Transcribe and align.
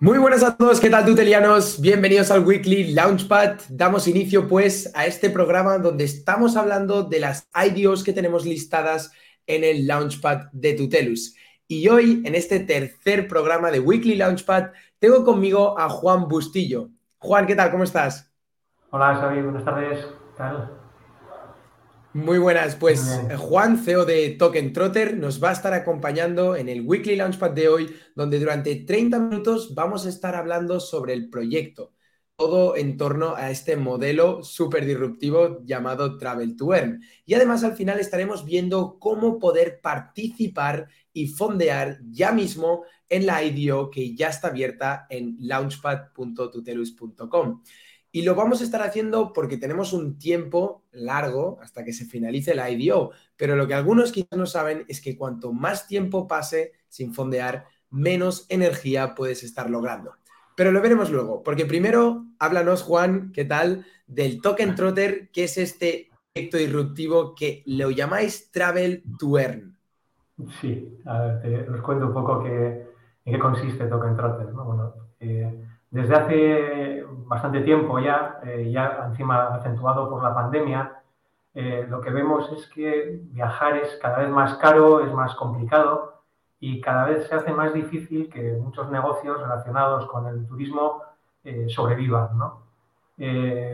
Muy 0.00 0.18
buenas 0.18 0.44
a 0.44 0.56
todos, 0.56 0.78
¿qué 0.78 0.90
tal 0.90 1.04
tutelianos? 1.04 1.80
Bienvenidos 1.80 2.30
al 2.30 2.46
Weekly 2.46 2.92
Launchpad. 2.92 3.58
Damos 3.68 4.06
inicio 4.06 4.46
pues 4.46 4.92
a 4.94 5.06
este 5.06 5.28
programa 5.28 5.78
donde 5.78 6.04
estamos 6.04 6.56
hablando 6.56 7.02
de 7.02 7.18
las 7.18 7.50
IDOs 7.52 8.04
que 8.04 8.12
tenemos 8.12 8.46
listadas 8.46 9.10
en 9.48 9.64
el 9.64 9.88
Launchpad 9.88 10.52
de 10.52 10.74
Tutelus. 10.74 11.34
Y 11.66 11.88
hoy, 11.88 12.22
en 12.24 12.36
este 12.36 12.60
tercer 12.60 13.26
programa 13.26 13.72
de 13.72 13.80
Weekly 13.80 14.14
Launchpad, 14.14 14.70
tengo 15.00 15.24
conmigo 15.24 15.76
a 15.76 15.88
Juan 15.88 16.28
Bustillo. 16.28 16.90
Juan, 17.18 17.48
¿qué 17.48 17.56
tal? 17.56 17.72
¿Cómo 17.72 17.82
estás? 17.82 18.32
Hola, 18.90 19.16
Xavi, 19.16 19.42
buenas 19.42 19.64
tardes. 19.64 19.98
¿Qué 20.06 20.38
tal? 20.38 20.77
Muy 22.18 22.38
buenas, 22.38 22.74
pues 22.74 23.20
Juan, 23.36 23.78
CEO 23.78 24.04
de 24.04 24.30
Token 24.30 24.72
Trotter, 24.72 25.16
nos 25.16 25.40
va 25.42 25.50
a 25.50 25.52
estar 25.52 25.72
acompañando 25.72 26.56
en 26.56 26.68
el 26.68 26.80
Weekly 26.80 27.14
Launchpad 27.14 27.52
de 27.52 27.68
hoy, 27.68 27.94
donde 28.16 28.40
durante 28.40 28.74
30 28.74 29.20
minutos 29.20 29.72
vamos 29.72 30.04
a 30.04 30.08
estar 30.08 30.34
hablando 30.34 30.80
sobre 30.80 31.12
el 31.12 31.30
proyecto, 31.30 31.92
todo 32.34 32.74
en 32.74 32.96
torno 32.96 33.36
a 33.36 33.52
este 33.52 33.76
modelo 33.76 34.42
súper 34.42 34.84
disruptivo 34.84 35.60
llamado 35.64 36.18
Travel 36.18 36.56
to 36.56 36.74
Earn. 36.74 37.04
Y 37.24 37.34
además 37.34 37.62
al 37.62 37.76
final 37.76 38.00
estaremos 38.00 38.44
viendo 38.44 38.98
cómo 38.98 39.38
poder 39.38 39.80
participar 39.80 40.88
y 41.12 41.28
fondear 41.28 42.00
ya 42.10 42.32
mismo 42.32 42.82
en 43.08 43.26
la 43.26 43.44
IDO 43.44 43.90
que 43.90 44.16
ya 44.16 44.30
está 44.30 44.48
abierta 44.48 45.06
en 45.08 45.36
launchpad.tutelus.com. 45.38 47.62
Y 48.10 48.22
lo 48.22 48.34
vamos 48.34 48.60
a 48.60 48.64
estar 48.64 48.82
haciendo 48.82 49.32
porque 49.32 49.58
tenemos 49.58 49.92
un 49.92 50.18
tiempo 50.18 50.84
largo 50.92 51.58
hasta 51.60 51.84
que 51.84 51.92
se 51.92 52.06
finalice 52.06 52.54
la 52.54 52.70
IDO, 52.70 53.12
pero 53.36 53.54
lo 53.54 53.66
que 53.66 53.74
algunos 53.74 54.12
quizás 54.12 54.38
no 54.38 54.46
saben 54.46 54.84
es 54.88 55.00
que 55.00 55.16
cuanto 55.16 55.52
más 55.52 55.86
tiempo 55.86 56.26
pase 56.26 56.72
sin 56.88 57.12
fondear, 57.12 57.66
menos 57.90 58.46
energía 58.48 59.14
puedes 59.14 59.42
estar 59.42 59.68
logrando. 59.68 60.14
Pero 60.56 60.72
lo 60.72 60.80
veremos 60.80 61.10
luego, 61.10 61.42
porque 61.42 61.66
primero 61.66 62.26
háblanos, 62.38 62.82
Juan, 62.82 63.30
¿qué 63.32 63.44
tal? 63.44 63.86
Del 64.06 64.40
Token 64.40 64.74
Trotter, 64.74 65.30
que 65.30 65.44
es 65.44 65.56
este 65.58 66.10
proyecto 66.32 66.56
disruptivo 66.56 67.34
que 67.34 67.62
lo 67.66 67.90
llamáis 67.90 68.50
Travel 68.50 69.04
to 69.18 69.38
Earn. 69.38 69.76
Sí, 70.60 70.98
a 71.04 71.20
ver, 71.20 71.40
te, 71.42 71.70
os 71.70 71.80
cuento 71.80 72.06
un 72.06 72.14
poco 72.14 72.42
qué, 72.42 72.86
en 73.24 73.32
qué 73.32 73.38
consiste 73.38 73.86
Token 73.86 74.16
Trotter. 74.16 74.52
¿no? 74.52 74.64
Bueno, 74.64 74.94
eh, 75.20 75.64
desde 75.90 76.14
hace 76.14 77.04
bastante 77.26 77.60
tiempo 77.60 77.98
ya, 77.98 78.40
eh, 78.44 78.70
ya 78.70 79.04
encima 79.06 79.54
acentuado 79.54 80.08
por 80.08 80.22
la 80.22 80.34
pandemia, 80.34 81.00
eh, 81.54 81.86
lo 81.88 82.00
que 82.00 82.10
vemos 82.10 82.50
es 82.52 82.66
que 82.68 83.20
viajar 83.32 83.76
es 83.76 83.98
cada 84.00 84.18
vez 84.18 84.30
más 84.30 84.54
caro, 84.54 85.04
es 85.04 85.12
más 85.12 85.34
complicado 85.34 86.22
y 86.60 86.80
cada 86.80 87.04
vez 87.06 87.26
se 87.26 87.34
hace 87.34 87.52
más 87.52 87.72
difícil 87.72 88.28
que 88.28 88.52
muchos 88.60 88.90
negocios 88.90 89.40
relacionados 89.40 90.06
con 90.06 90.26
el 90.26 90.46
turismo 90.46 91.02
eh, 91.44 91.66
sobrevivan. 91.68 92.28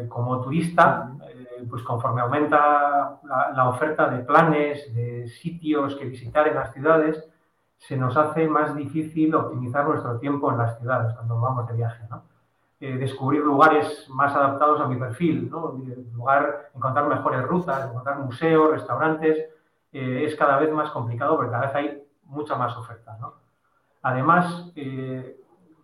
como 0.08 0.40
turista, 0.40 1.10
pues 1.68 1.82
conforme 1.82 2.22
aumenta 2.22 3.18
la, 3.24 3.52
la 3.54 3.68
oferta 3.68 4.08
de 4.08 4.24
planes, 4.24 4.94
de 4.94 5.28
sitios 5.28 5.96
que 5.96 6.06
visitar 6.06 6.48
en 6.48 6.54
las 6.54 6.72
ciudades, 6.72 7.28
se 7.86 7.96
nos 7.96 8.16
hace 8.16 8.48
más 8.48 8.74
difícil 8.74 9.34
optimizar 9.34 9.86
nuestro 9.86 10.18
tiempo 10.18 10.50
en 10.50 10.58
las 10.58 10.78
ciudades 10.78 11.14
cuando 11.14 11.38
vamos 11.38 11.66
de 11.68 11.74
viaje. 11.74 12.04
Eh, 12.80 12.96
descubrir 12.96 13.42
lugares 13.42 14.06
más 14.08 14.34
adaptados 14.34 14.80
a 14.80 14.88
mi 14.88 14.96
perfil, 14.96 15.50
¿no? 15.50 15.78
lugar, 16.14 16.70
encontrar 16.74 17.06
mejores 17.08 17.42
rutas, 17.42 17.90
encontrar 17.90 18.18
museos, 18.18 18.70
restaurantes, 18.70 19.38
eh, 19.92 20.24
es 20.26 20.34
cada 20.34 20.58
vez 20.58 20.72
más 20.72 20.90
complicado 20.90 21.36
porque 21.36 21.50
cada 21.50 21.66
vez 21.66 21.74
hay 21.74 22.02
mucha 22.24 22.56
más 22.56 22.76
oferta. 22.76 23.18
Además, 24.02 24.72
eh, 24.76 25.40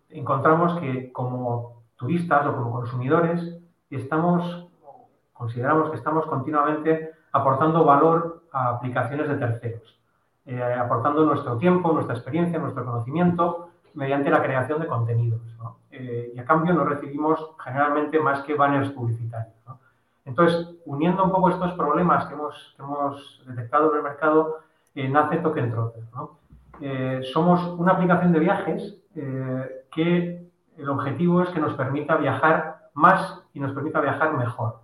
encontramos 0.09 0.79
que 0.79 1.11
como 1.11 1.83
turistas 1.95 2.45
o 2.47 2.53
como 2.55 2.71
consumidores 2.71 3.57
estamos, 3.89 4.67
consideramos 5.33 5.91
que 5.91 5.97
estamos 5.97 6.25
continuamente 6.25 7.11
aportando 7.31 7.85
valor 7.85 8.43
a 8.51 8.69
aplicaciones 8.69 9.29
de 9.29 9.35
terceros, 9.35 10.00
aportando 10.79 11.25
nuestro 11.25 11.57
tiempo, 11.57 11.93
nuestra 11.93 12.15
experiencia, 12.15 12.59
nuestro 12.59 12.83
conocimiento 12.83 13.69
mediante 13.93 14.29
la 14.29 14.41
creación 14.41 14.79
de 14.79 14.87
contenidos. 14.87 15.41
Eh, 15.91 16.31
y 16.33 16.39
a 16.39 16.45
cambio 16.45 16.73
no 16.73 16.85
recibimos 16.85 17.51
generalmente 17.63 18.19
más 18.19 18.41
que 18.43 18.55
banners 18.55 18.89
publicitarios. 18.91 19.55
Entonces, 20.23 20.75
uniendo 20.85 21.23
un 21.23 21.31
poco 21.31 21.49
estos 21.49 21.73
problemas 21.73 22.25
que 22.25 22.33
hemos, 22.33 23.43
detectado 23.45 23.91
en 23.91 23.97
el 23.97 24.03
mercado, 24.03 24.59
eh, 24.95 25.09
nace 25.09 25.37
Token 25.37 25.71
Trotter. 25.71 26.03
Eh, 26.79 27.21
somos 27.33 27.61
una 27.77 27.93
aplicación 27.93 28.31
de 28.31 28.39
viajes 28.39 28.97
que 29.91 30.49
el 30.77 30.89
objetivo 30.89 31.41
es 31.41 31.49
que 31.49 31.59
nos 31.59 31.73
permita 31.73 32.15
viajar 32.15 32.89
más 32.93 33.43
y 33.53 33.59
nos 33.59 33.73
permita 33.73 33.99
viajar 33.99 34.37
mejor. 34.37 34.79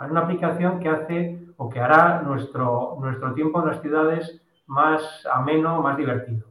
Es 0.00 0.10
una 0.10 0.20
aplicación 0.20 0.80
que 0.80 0.88
hace 0.88 1.46
o 1.56 1.68
que 1.68 1.80
hará 1.80 2.22
nuestro, 2.22 2.96
nuestro 3.00 3.34
tiempo 3.34 3.60
en 3.60 3.68
las 3.68 3.80
ciudades 3.80 4.42
más 4.68 5.26
ameno, 5.32 5.82
más 5.82 5.96
divertido. 5.96 6.46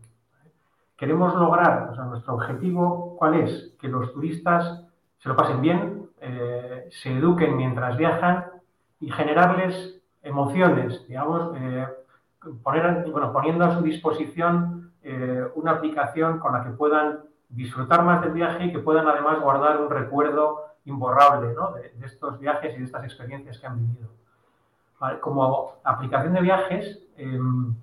Queremos 0.97 1.33
lograr, 1.35 1.89
o 1.91 1.95
sea, 1.95 2.05
nuestro 2.05 2.33
objetivo, 2.33 3.15
¿cuál 3.17 3.35
es? 3.35 3.75
Que 3.79 3.87
los 3.87 4.11
turistas 4.13 4.83
se 5.19 5.29
lo 5.29 5.35
pasen 5.35 5.61
bien, 5.61 6.09
eh, 6.19 6.87
se 6.91 7.13
eduquen 7.15 7.55
mientras 7.55 7.95
viajan 7.97 8.45
y 8.99 9.11
generarles 9.11 10.01
emociones, 10.23 11.07
digamos, 11.07 11.55
eh, 11.55 11.87
poniendo 12.63 13.65
a 13.65 13.75
su 13.75 13.81
disposición 13.81 14.91
eh, 15.03 15.47
una 15.55 15.71
aplicación 15.71 16.39
con 16.39 16.53
la 16.53 16.63
que 16.63 16.71
puedan 16.71 17.19
disfrutar 17.49 18.03
más 18.03 18.21
del 18.21 18.31
viaje 18.31 18.65
y 18.65 18.71
que 18.71 18.79
puedan 18.79 19.07
además 19.07 19.39
guardar 19.39 19.79
un 19.79 19.89
recuerdo 19.89 20.65
imborrable 20.85 21.53
¿no? 21.53 21.73
de, 21.73 21.93
estos 22.03 22.39
viajes 22.39 22.75
y 22.75 22.79
de 22.79 22.85
estas 22.85 23.03
experiencias 23.03 23.59
que 23.59 23.67
han 23.67 23.77
vivido. 23.77 24.09
Como 25.21 25.75
aplicación 25.83 26.33
de 26.33 26.41
viajes, 26.41 26.99
em, 27.17 27.75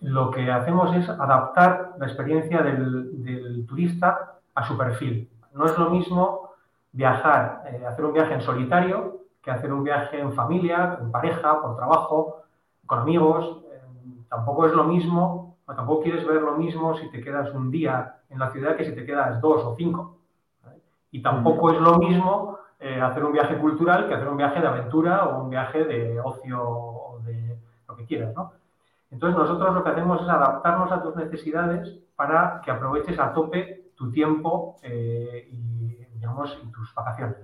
lo 0.00 0.30
que 0.30 0.50
hacemos 0.50 0.94
es 0.94 1.08
adaptar 1.08 1.94
la 1.98 2.06
experiencia 2.06 2.62
del, 2.62 3.64
turista 3.66 4.38
a 4.54 4.66
su 4.66 4.76
perfil. 4.76 5.28
No 5.54 5.66
es 5.66 5.76
lo 5.78 5.90
mismo 5.90 6.50
viajar, 6.92 7.62
eh, 7.66 7.84
hacer 7.86 8.04
un 8.04 8.12
viaje 8.12 8.34
en 8.34 8.40
solitario 8.42 9.20
que 9.42 9.50
hacer 9.50 9.72
un 9.72 9.84
viaje 9.84 10.18
en 10.18 10.32
familia, 10.32 10.98
en 11.00 11.10
pareja, 11.10 11.60
por 11.62 11.76
trabajo, 11.76 12.42
con 12.84 12.98
amigos. 12.98 13.62
Eh, 13.72 13.80
tampoco 14.28 14.66
es 14.66 14.72
lo 14.72 14.84
mismo, 14.84 15.56
tampoco 15.66 16.02
quieres 16.02 16.26
ver 16.26 16.42
lo 16.42 16.56
mismo 16.56 16.96
si 16.96 17.10
te 17.10 17.22
quedas 17.22 17.52
un 17.52 17.70
día 17.70 18.16
en 18.28 18.38
la 18.38 18.50
ciudad 18.50 18.76
que 18.76 18.84
si 18.84 18.94
te 18.94 19.06
quedas 19.06 19.40
dos 19.40 19.64
o 19.64 19.74
cinco. 19.76 20.18
Y 21.12 21.22
tampoco 21.22 21.70
es 21.70 21.80
lo 21.80 21.98
mismo 21.98 22.58
eh, 22.78 23.00
hacer 23.00 23.24
un 23.24 23.32
viaje 23.32 23.56
cultural 23.56 24.06
que 24.06 24.14
hacer 24.14 24.28
un 24.28 24.36
viaje 24.36 24.60
de 24.60 24.66
aventura 24.66 25.24
o 25.24 25.44
un 25.44 25.50
viaje 25.50 25.84
de 25.84 26.20
ocio 26.20 26.62
o 26.62 27.20
de 27.24 27.56
lo 27.88 27.96
que 27.96 28.04
quieras, 28.04 28.34
¿no? 28.34 28.52
Entonces 29.10 29.38
nosotros 29.38 29.74
lo 29.74 29.84
que 29.84 29.90
hacemos 29.90 30.20
es 30.22 30.28
adaptarnos 30.28 30.90
a 30.90 31.02
tus 31.02 31.14
necesidades 31.16 31.98
para 32.16 32.60
que 32.64 32.70
aproveches 32.70 33.18
a 33.18 33.32
tope 33.32 33.86
tu 33.94 34.10
tiempo 34.10 34.76
eh, 34.82 35.48
y, 35.50 35.96
digamos, 36.14 36.56
tus 36.72 36.94
vacaciones. 36.94 37.36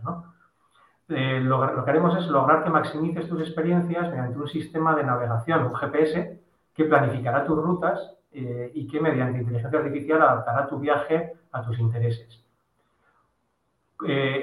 Eh, 1.08 1.40
lo, 1.40 1.84
que 1.84 1.90
haremos 1.90 2.16
es 2.16 2.26
lograr 2.28 2.64
que 2.64 2.70
maximices 2.70 3.28
tus 3.28 3.40
experiencias 3.40 4.10
mediante 4.10 4.38
un 4.38 4.48
sistema 4.48 4.94
de 4.94 5.04
navegación, 5.04 5.64
un 5.64 5.74
GPS, 5.74 6.40
que 6.74 6.84
planificará 6.84 7.44
tus 7.44 7.58
rutas 7.58 8.16
eh, 8.32 8.70
y 8.74 8.86
que 8.86 9.00
mediante 9.00 9.40
inteligencia 9.40 9.78
artificial 9.78 10.22
adaptará 10.22 10.68
tu 10.68 10.78
viaje 10.78 11.34
a 11.52 11.62
tus 11.62 11.78
intereses. 11.78 12.40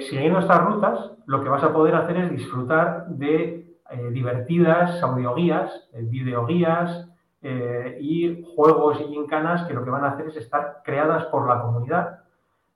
siguiendo 0.09 0.39
estas 0.39 0.63
rutas, 0.63 1.11
lo 1.25 1.43
que 1.43 1.49
vas 1.49 1.63
a 1.63 1.73
poder 1.73 1.95
hacer 1.95 2.17
es 2.17 2.31
disfrutar 2.31 3.07
de 3.07 3.65
divertidas 4.11 5.01
audioguías, 5.01 5.89
videoguías, 5.93 7.08
eh, 7.41 7.97
y 8.01 8.43
juegos 8.53 8.99
y 8.99 9.05
gincanas 9.05 9.65
que 9.65 9.73
lo 9.73 9.85
que 9.85 9.89
van 9.89 10.03
a 10.03 10.09
hacer 10.09 10.27
es 10.27 10.35
estar 10.35 10.81
creadas 10.83 11.23
por 11.27 11.47
la 11.47 11.61
comunidad 11.61 12.19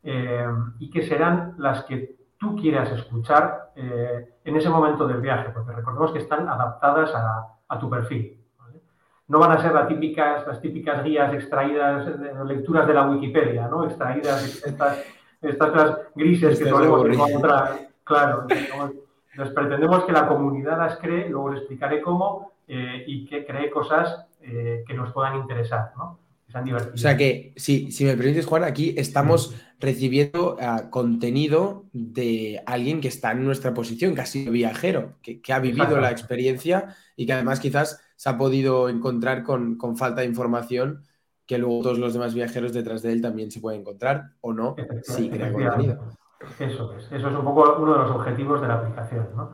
eh, 0.04 0.48
y 0.80 0.90
que 0.90 1.04
serán 1.04 1.56
las 1.58 1.84
que 1.84 2.16
tú 2.38 2.56
quieras 2.56 2.90
escuchar 2.92 3.72
eh, 3.76 4.36
en 4.46 4.56
ese 4.56 4.70
momento 4.70 5.06
del 5.06 5.20
viaje, 5.20 5.50
porque 5.50 5.74
recordemos 5.74 6.14
que 6.14 6.20
están 6.20 6.48
adaptadas 6.48 7.14
a, 7.14 7.80
tu 7.80 7.90
perfil. 7.90 8.40
No 9.28 9.40
van 9.40 9.54
a 9.54 9.58
ser 9.58 9.74
las 9.74 9.88
típicas, 9.88 10.46
las 10.46 10.62
típicas 10.62 11.04
guías 11.04 11.34
extraídas, 11.34 12.06
de, 12.06 12.46
lecturas 12.46 12.86
de 12.86 12.94
la 12.94 13.10
Wikipedia, 13.10 13.68
¿no? 13.68 13.84
extraídas 13.84 14.64
estas, 14.64 15.04
estas 15.42 15.98
grises 16.14 16.60
que 16.60 16.70
solemos 16.70 17.04
encontrar. 17.06 17.80
Claro, 18.04 18.46
entonces 18.48 19.56
pretendemos 19.56 20.04
que 20.04 20.12
la 20.12 20.28
comunidad 20.28 20.78
las 20.78 20.98
cree, 21.00 21.30
luego 21.30 21.48
os 21.48 21.58
explicaré 21.58 22.00
cómo, 22.02 22.52
y 22.68 23.26
que 23.26 23.46
cree 23.46 23.72
cosas 23.72 24.28
eh, 24.44 24.84
que 24.86 24.94
nos 24.94 25.12
puedan 25.12 25.38
interesar, 25.38 25.92
¿no? 25.98 26.20
Que 26.46 26.52
sean 26.52 26.66
divertidos. 26.66 26.96
O 26.96 26.98
sea 26.98 27.18
que, 27.18 27.54
si, 27.56 27.92
si 27.92 28.06
me 28.06 28.16
permites, 28.16 28.46
Juan, 28.46 28.64
aquí 28.64 28.94
estamos 28.98 29.56
recibiendo 29.80 30.56
uh, 30.56 30.90
contenido 30.90 31.86
de 31.94 32.62
alguien 32.66 33.02
que 33.02 33.08
está 33.08 33.32
en 33.32 33.44
nuestra 33.44 33.74
posición, 33.74 34.16
que 34.16 34.22
ha 34.22 34.26
sido 34.26 34.52
viajero, 34.52 35.16
que, 35.22 35.42
que 35.42 35.54
ha 35.54 35.60
vivido 35.60 36.00
la 36.00 36.12
experiencia 36.12 36.96
y 37.16 37.26
que 37.26 37.34
además 37.34 37.60
quizás 37.60 38.02
se 38.16 38.30
ha 38.30 38.38
podido 38.38 38.90
encontrar 38.90 39.44
con, 39.44 39.78
con 39.78 39.98
falta 39.98 40.22
de 40.22 40.28
información 40.28 41.04
que 41.46 41.58
luego 41.58 41.82
todos 41.84 42.00
los 42.00 42.14
demás 42.14 42.34
viajeros 42.34 42.74
detrás 42.74 43.02
de 43.02 43.12
él 43.12 43.22
también 43.22 43.52
se 43.52 43.60
pueden 43.60 43.82
encontrar 43.82 44.32
o 44.42 44.54
no 44.54 44.76
si 45.02 45.30
crea 45.30 45.52
contenido. 45.52 46.00
Eso 46.60 46.94
es, 46.98 47.12
eso 47.12 47.28
es 47.28 47.36
un 47.36 47.44
poco 47.44 47.78
uno 47.80 47.94
de 47.94 48.00
los 48.00 48.12
objetivos 48.12 48.62
de 48.62 48.68
la 48.68 48.76
aplicación. 48.76 49.28
¿no? 49.36 49.52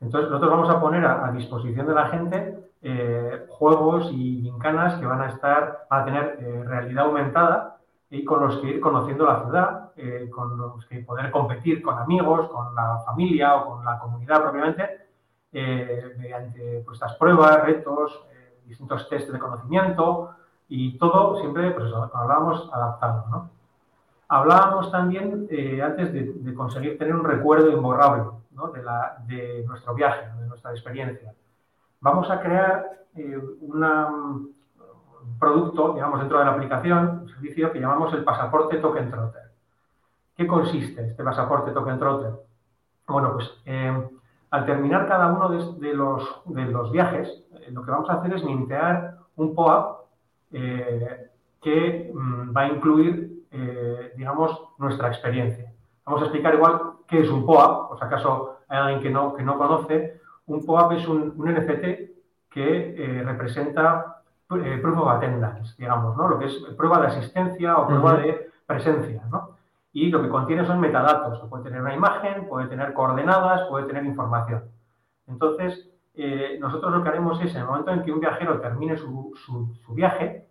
Entonces, 0.00 0.30
nosotros 0.30 0.50
vamos 0.50 0.70
a 0.70 0.80
poner 0.80 1.04
a, 1.04 1.32
disposición 1.32 1.86
de 1.86 1.94
la 1.94 2.08
gente 2.08 2.67
eh, 2.80 3.46
juegos 3.48 4.08
y 4.12 4.40
gincanas 4.42 5.00
que 5.00 5.06
van 5.06 5.20
a 5.22 5.28
estar, 5.28 5.86
van 5.90 6.02
a 6.02 6.04
tener 6.04 6.36
eh, 6.38 6.62
realidad 6.64 7.06
aumentada 7.06 7.78
y 8.08 8.24
con 8.24 8.40
los 8.40 8.58
que 8.58 8.68
ir 8.68 8.80
conociendo 8.80 9.26
la 9.26 9.42
ciudad, 9.42 9.90
eh, 9.96 10.30
con 10.30 10.56
los 10.56 10.86
que 10.86 11.00
poder 11.00 11.30
competir 11.32 11.82
con 11.82 11.98
amigos, 11.98 12.48
con 12.48 12.74
la 12.76 12.98
familia 13.04 13.56
o 13.56 13.66
con 13.66 13.84
la 13.84 13.98
comunidad 13.98 14.42
propiamente, 14.42 15.08
mediante 15.50 16.82
pues, 16.84 16.96
estas 16.96 17.16
pruebas, 17.16 17.64
retos, 17.64 18.22
distintos 18.64 19.08
test 19.08 19.30
de 19.30 19.38
conocimiento 19.38 20.30
y 20.68 20.96
todo 20.98 21.40
siempre, 21.40 21.70
pues 21.72 21.92
hablábamos 22.12 22.70
adaptado, 22.72 23.24
¿no? 23.30 23.50
Hablábamos 24.28 24.92
también 24.92 25.48
antes 25.82 26.12
de, 26.12 26.54
conseguir 26.54 26.98
tener 26.98 27.14
un 27.14 27.24
recuerdo 27.24 27.70
imborrable 27.70 28.24
de, 29.26 29.64
nuestro 29.66 29.94
viaje, 29.94 30.28
de 30.38 30.46
nuestra 30.46 30.70
experiencia. 30.70 31.32
Vamos 32.00 32.30
a 32.30 32.40
crear 32.40 33.06
eh, 33.16 33.36
un 33.60 34.54
producto, 35.38 35.94
digamos, 35.94 36.20
dentro 36.20 36.38
de 36.38 36.44
la 36.44 36.52
aplicación, 36.52 37.20
un 37.22 37.28
servicio 37.28 37.72
que 37.72 37.80
llamamos 37.80 38.12
el 38.14 38.22
pasaporte 38.22 38.76
Token 38.76 39.10
Trotter. 39.10 39.42
¿Qué 40.36 40.46
consiste 40.46 41.08
este 41.08 41.24
pasaporte 41.24 41.72
Token 41.72 41.98
Trotter? 41.98 42.32
Bueno, 43.08 43.32
pues 43.32 43.50
eh, 43.64 44.08
al 44.50 44.66
terminar 44.66 45.08
cada 45.08 45.32
uno 45.32 45.48
de, 45.48 45.94
los, 45.94 46.92
viajes, 46.92 47.44
eh, 47.52 47.70
lo 47.72 47.82
que 47.84 47.90
vamos 47.90 48.08
a 48.10 48.14
hacer 48.14 48.34
es 48.34 48.44
mintear 48.44 49.16
un 49.36 49.54
POAP 49.54 49.98
que 50.50 52.12
mm, 52.14 52.56
va 52.56 52.60
a 52.62 52.68
incluir, 52.68 53.44
digamos, 54.16 54.68
nuestra 54.78 55.08
experiencia. 55.08 55.72
Vamos 56.04 56.22
a 56.22 56.24
explicar 56.26 56.54
igual 56.54 56.80
qué 57.08 57.20
es 57.20 57.28
un 57.28 57.44
POAP, 57.44 57.88
por 57.88 57.98
si 57.98 58.04
acaso 58.04 58.58
hay 58.68 58.78
alguien 58.78 59.02
que 59.02 59.10
no 59.10 59.58
conoce. 59.58 60.17
Un 60.48 60.64
POAP 60.64 60.92
es 60.92 61.06
un, 61.06 61.34
NFT 61.36 61.84
que 62.50 62.94
eh, 62.96 63.22
representa 63.22 64.22
eh, 64.50 64.78
Proof 64.80 64.98
of 64.98 65.08
Attendance, 65.08 65.74
digamos, 65.76 66.16
¿no? 66.16 66.26
Lo 66.26 66.38
que 66.38 66.46
es 66.46 66.54
prueba 66.76 67.00
de 67.00 67.08
asistencia 67.08 67.76
o 67.76 67.86
prueba 67.86 68.16
de 68.16 68.50
presencia, 68.66 69.22
¿no? 69.30 69.56
Y 69.92 70.10
lo 70.10 70.22
que 70.22 70.30
contiene 70.30 70.66
son 70.66 70.80
metadatos. 70.80 71.46
Puede 71.50 71.64
tener 71.64 71.82
una 71.82 71.94
imagen, 71.94 72.48
puede 72.48 72.66
tener 72.66 72.94
coordenadas, 72.94 73.68
puede 73.68 73.86
tener 73.86 74.04
información. 74.06 74.64
Entonces, 75.26 75.90
eh, 76.14 76.56
nosotros 76.58 76.92
lo 76.92 77.02
que 77.02 77.10
haremos 77.10 77.40
es, 77.42 77.54
en 77.54 77.60
el 77.60 77.66
momento 77.66 77.90
en 77.90 78.02
que 78.02 78.12
un 78.12 78.20
viajero 78.20 78.58
termine 78.60 78.96
su, 78.96 79.34
su 79.36 79.94
viaje, 79.94 80.46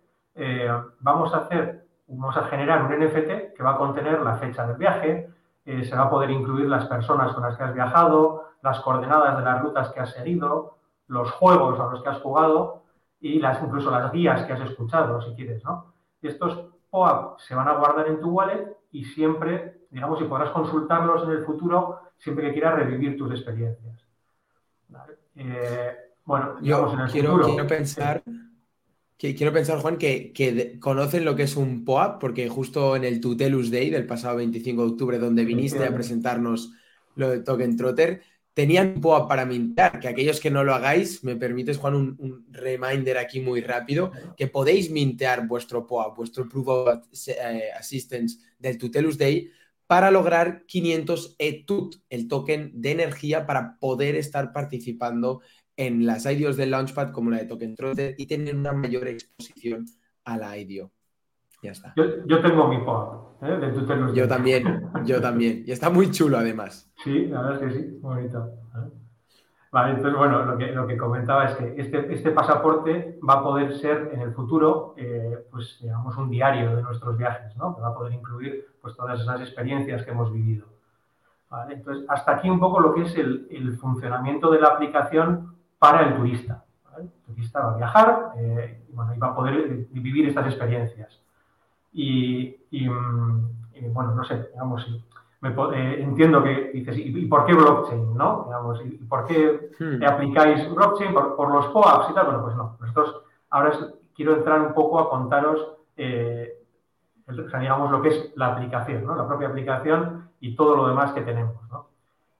vamos 1.00 1.34
a 1.34 1.38
hacer, 1.38 1.84
vamos 2.06 2.36
a 2.36 2.44
generar 2.44 2.84
un 2.84 2.92
NFT 2.92 3.56
que 3.56 3.62
va 3.64 3.72
a 3.72 3.76
contener 3.76 4.20
la 4.20 4.36
fecha 4.36 4.64
del 4.68 4.76
viaje, 4.76 5.28
eh, 5.68 5.84
se 5.84 5.94
va 5.94 6.04
a 6.04 6.10
poder 6.10 6.30
incluir 6.30 6.66
las 6.66 6.86
personas 6.86 7.34
con 7.34 7.42
las 7.42 7.54
que 7.54 7.62
has 7.62 7.74
viajado, 7.74 8.52
las 8.62 8.80
coordenadas 8.80 9.36
de 9.36 9.44
las 9.44 9.60
rutas 9.60 9.90
que 9.90 10.00
has 10.00 10.12
seguido, 10.12 10.78
los 11.08 11.30
juegos 11.32 11.78
a 11.78 11.88
los 11.88 12.02
que 12.02 12.08
has 12.08 12.22
jugado 12.22 12.84
y 13.20 13.38
las, 13.38 13.62
incluso 13.62 13.90
las 13.90 14.10
guías 14.10 14.46
que 14.46 14.54
has 14.54 14.62
escuchado, 14.62 15.20
si 15.20 15.34
quieres, 15.34 15.62
¿no? 15.64 15.92
Estos 16.22 16.70
POAP 16.88 17.40
se 17.40 17.54
van 17.54 17.68
a 17.68 17.74
guardar 17.74 18.08
en 18.08 18.18
tu 18.18 18.30
wallet 18.30 18.78
y 18.92 19.04
siempre, 19.04 19.82
digamos, 19.90 20.22
y 20.22 20.24
podrás 20.24 20.52
consultarlos 20.52 21.24
en 21.24 21.32
el 21.32 21.44
futuro 21.44 22.00
siempre 22.16 22.46
que 22.46 22.54
quieras 22.54 22.76
revivir 22.76 23.18
tus 23.18 23.30
experiencias. 23.30 24.06
Eh, 25.36 25.96
bueno, 26.24 26.54
digamos, 26.62 26.94
en 26.94 27.00
el 27.00 27.10
quiero, 27.10 27.32
futuro, 27.32 27.48
quiero 27.48 27.66
pensar 27.66 28.22
quiero 29.18 29.52
pensar, 29.52 29.78
Juan, 29.78 29.98
que, 29.98 30.78
conocen 30.80 31.24
lo 31.24 31.34
que 31.34 31.42
es 31.42 31.56
un 31.56 31.84
POAP, 31.84 32.20
porque 32.20 32.48
justo 32.48 32.94
en 32.94 33.04
el 33.04 33.20
Tutelus 33.20 33.70
Day 33.70 33.90
del 33.90 34.06
pasado 34.06 34.36
25 34.36 34.82
de 34.82 34.88
octubre, 34.88 35.18
donde 35.18 35.44
viniste 35.44 35.84
a 35.84 35.94
presentarnos 35.94 36.72
lo 37.16 37.30
de 37.30 37.40
Token 37.40 37.76
Trotter, 37.76 38.22
tenían 38.54 38.94
un 38.94 39.00
POAP 39.00 39.28
para 39.28 39.44
mintar, 39.44 39.98
que 39.98 40.08
aquellos 40.08 40.40
que 40.40 40.50
no 40.50 40.62
lo 40.62 40.74
hagáis, 40.74 41.24
me 41.24 41.36
permites, 41.36 41.78
Juan, 41.78 41.94
un, 41.94 42.46
reminder 42.50 43.18
aquí 43.18 43.40
muy 43.40 43.60
rápido, 43.60 44.12
que 44.36 44.46
podéis 44.46 44.90
mintear 44.90 45.46
vuestro 45.46 45.86
POAP, 45.86 46.16
vuestro 46.16 46.48
Proof 46.48 46.68
of 46.68 46.88
eh, 47.26 47.70
Assistance 47.76 48.38
del 48.58 48.78
Tutelus 48.78 49.18
Day, 49.18 49.50
para 49.88 50.10
lograr 50.10 50.64
500 50.66 51.36
ETUT, 51.38 51.96
el 52.10 52.28
token 52.28 52.70
de 52.74 52.90
energía, 52.90 53.46
para 53.46 53.78
poder 53.78 54.16
estar 54.16 54.52
participando 54.52 55.40
en 55.78 56.04
las 56.04 56.26
IDOs 56.26 56.56
del 56.56 56.72
Launchpad 56.72 57.12
como 57.12 57.30
la 57.30 57.38
de 57.38 57.46
Token 57.46 57.76
Trotter 57.76 58.14
y 58.18 58.26
tener 58.26 58.54
una 58.56 58.72
mayor 58.72 59.06
exposición 59.06 59.86
a 60.24 60.36
la 60.36 60.58
IDO. 60.58 60.90
Ya 61.62 61.70
está. 61.70 61.94
Yo, 61.96 62.40
tengo 62.40 62.68
mi 62.68 62.78
pod 62.78 63.42
¿eh? 63.42 63.58
de 63.58 64.14
Yo 64.14 64.28
también, 64.28 64.90
yo 65.04 65.20
también. 65.20 65.62
Y 65.64 65.70
está 65.70 65.88
muy 65.88 66.10
chulo 66.10 66.36
además. 66.36 66.92
Sí, 67.02 67.26
la 67.26 67.42
verdad 67.42 67.62
es 67.62 67.72
que 67.72 67.80
sí, 67.80 67.98
bonito. 68.00 68.44
¿eh? 68.74 68.90
Vale, 69.70 69.90
entonces, 69.94 70.18
bueno, 70.18 70.44
lo 70.44 70.58
que, 70.58 70.66
lo 70.72 70.86
que 70.86 70.96
comentaba 70.96 71.44
es 71.44 71.54
que 71.54 71.74
este, 71.76 72.12
este 72.12 72.30
pasaporte 72.32 73.18
va 73.28 73.34
a 73.34 73.42
poder 73.42 73.76
ser 73.78 74.10
en 74.12 74.20
el 74.22 74.32
futuro, 74.32 74.94
eh, 74.96 75.46
pues, 75.50 75.78
digamos, 75.80 76.16
un 76.16 76.28
diario 76.28 76.74
de 76.74 76.82
nuestros 76.82 77.16
viajes, 77.16 77.56
¿no? 77.56 77.76
Que 77.76 77.82
va 77.82 77.88
a 77.88 77.94
poder 77.94 78.14
incluir, 78.14 78.66
pues, 78.80 78.96
todas 78.96 79.20
esas 79.20 79.40
experiencias 79.42 80.04
que 80.04 80.10
hemos 80.10 80.32
vivido. 80.32 80.66
Vale, 81.50 81.74
entonces, 81.74 82.04
hasta 82.08 82.32
aquí 82.32 82.50
un 82.50 82.58
poco 82.58 82.80
lo 82.80 82.94
que 82.94 83.02
es 83.02 83.14
el, 83.16 83.46
el 83.50 83.76
funcionamiento 83.76 84.50
de 84.50 84.60
la 84.60 84.68
aplicación 84.68 85.47
para 85.78 86.08
el 86.08 86.16
turista. 86.16 86.64
El 86.98 87.10
turista 87.26 87.60
va 87.60 87.74
a 87.74 87.76
viajar 87.76 88.32
eh, 88.36 88.82
y, 88.88 88.92
bueno, 88.92 89.12
va 89.22 89.28
a 89.28 89.34
poder 89.34 89.54
eh, 89.54 89.86
vivir 89.92 90.28
estas 90.28 90.46
experiencias. 90.46 91.20
Y, 91.92 92.56
mm, 92.70 93.92
bueno, 93.92 94.14
no 94.14 94.24
sé, 94.24 94.48
digamos, 94.52 94.86
eh, 95.74 95.96
entiendo 96.00 96.42
que 96.42 96.70
dices, 96.72 96.98
¿y, 96.98 97.26
por 97.26 97.46
qué 97.46 97.54
blockchain? 97.54 98.16
¿no? 98.16 98.44
Digamos, 98.46 98.84
¿Y 98.84 99.04
por 99.04 99.24
qué 99.26 99.70
hmm. 99.78 100.04
aplicáis 100.04 100.68
blockchain? 100.74 101.14
¿Por, 101.14 101.50
los 101.52 101.66
POAPs 101.68 102.10
y 102.10 102.14
tal? 102.14 102.26
Bueno, 102.26 102.42
pues 102.42 102.56
no. 102.56 102.76
Nosotros 102.80 103.22
ahora 103.50 103.72
quiero 104.14 104.36
entrar 104.36 104.60
un 104.60 104.74
poco 104.74 104.98
a 104.98 105.08
contaros, 105.08 105.76
digamos, 105.96 107.90
lo 107.90 108.02
que 108.02 108.08
es 108.08 108.32
la 108.36 108.48
aplicación, 108.48 109.04
¿no? 109.04 109.14
la 109.14 109.28
propia 109.28 109.48
aplicación 109.48 110.30
y 110.40 110.56
todo 110.56 110.76
lo 110.76 110.88
demás 110.88 111.12
que 111.12 111.22
tenemos. 111.22 111.56
¿no? 111.70 111.88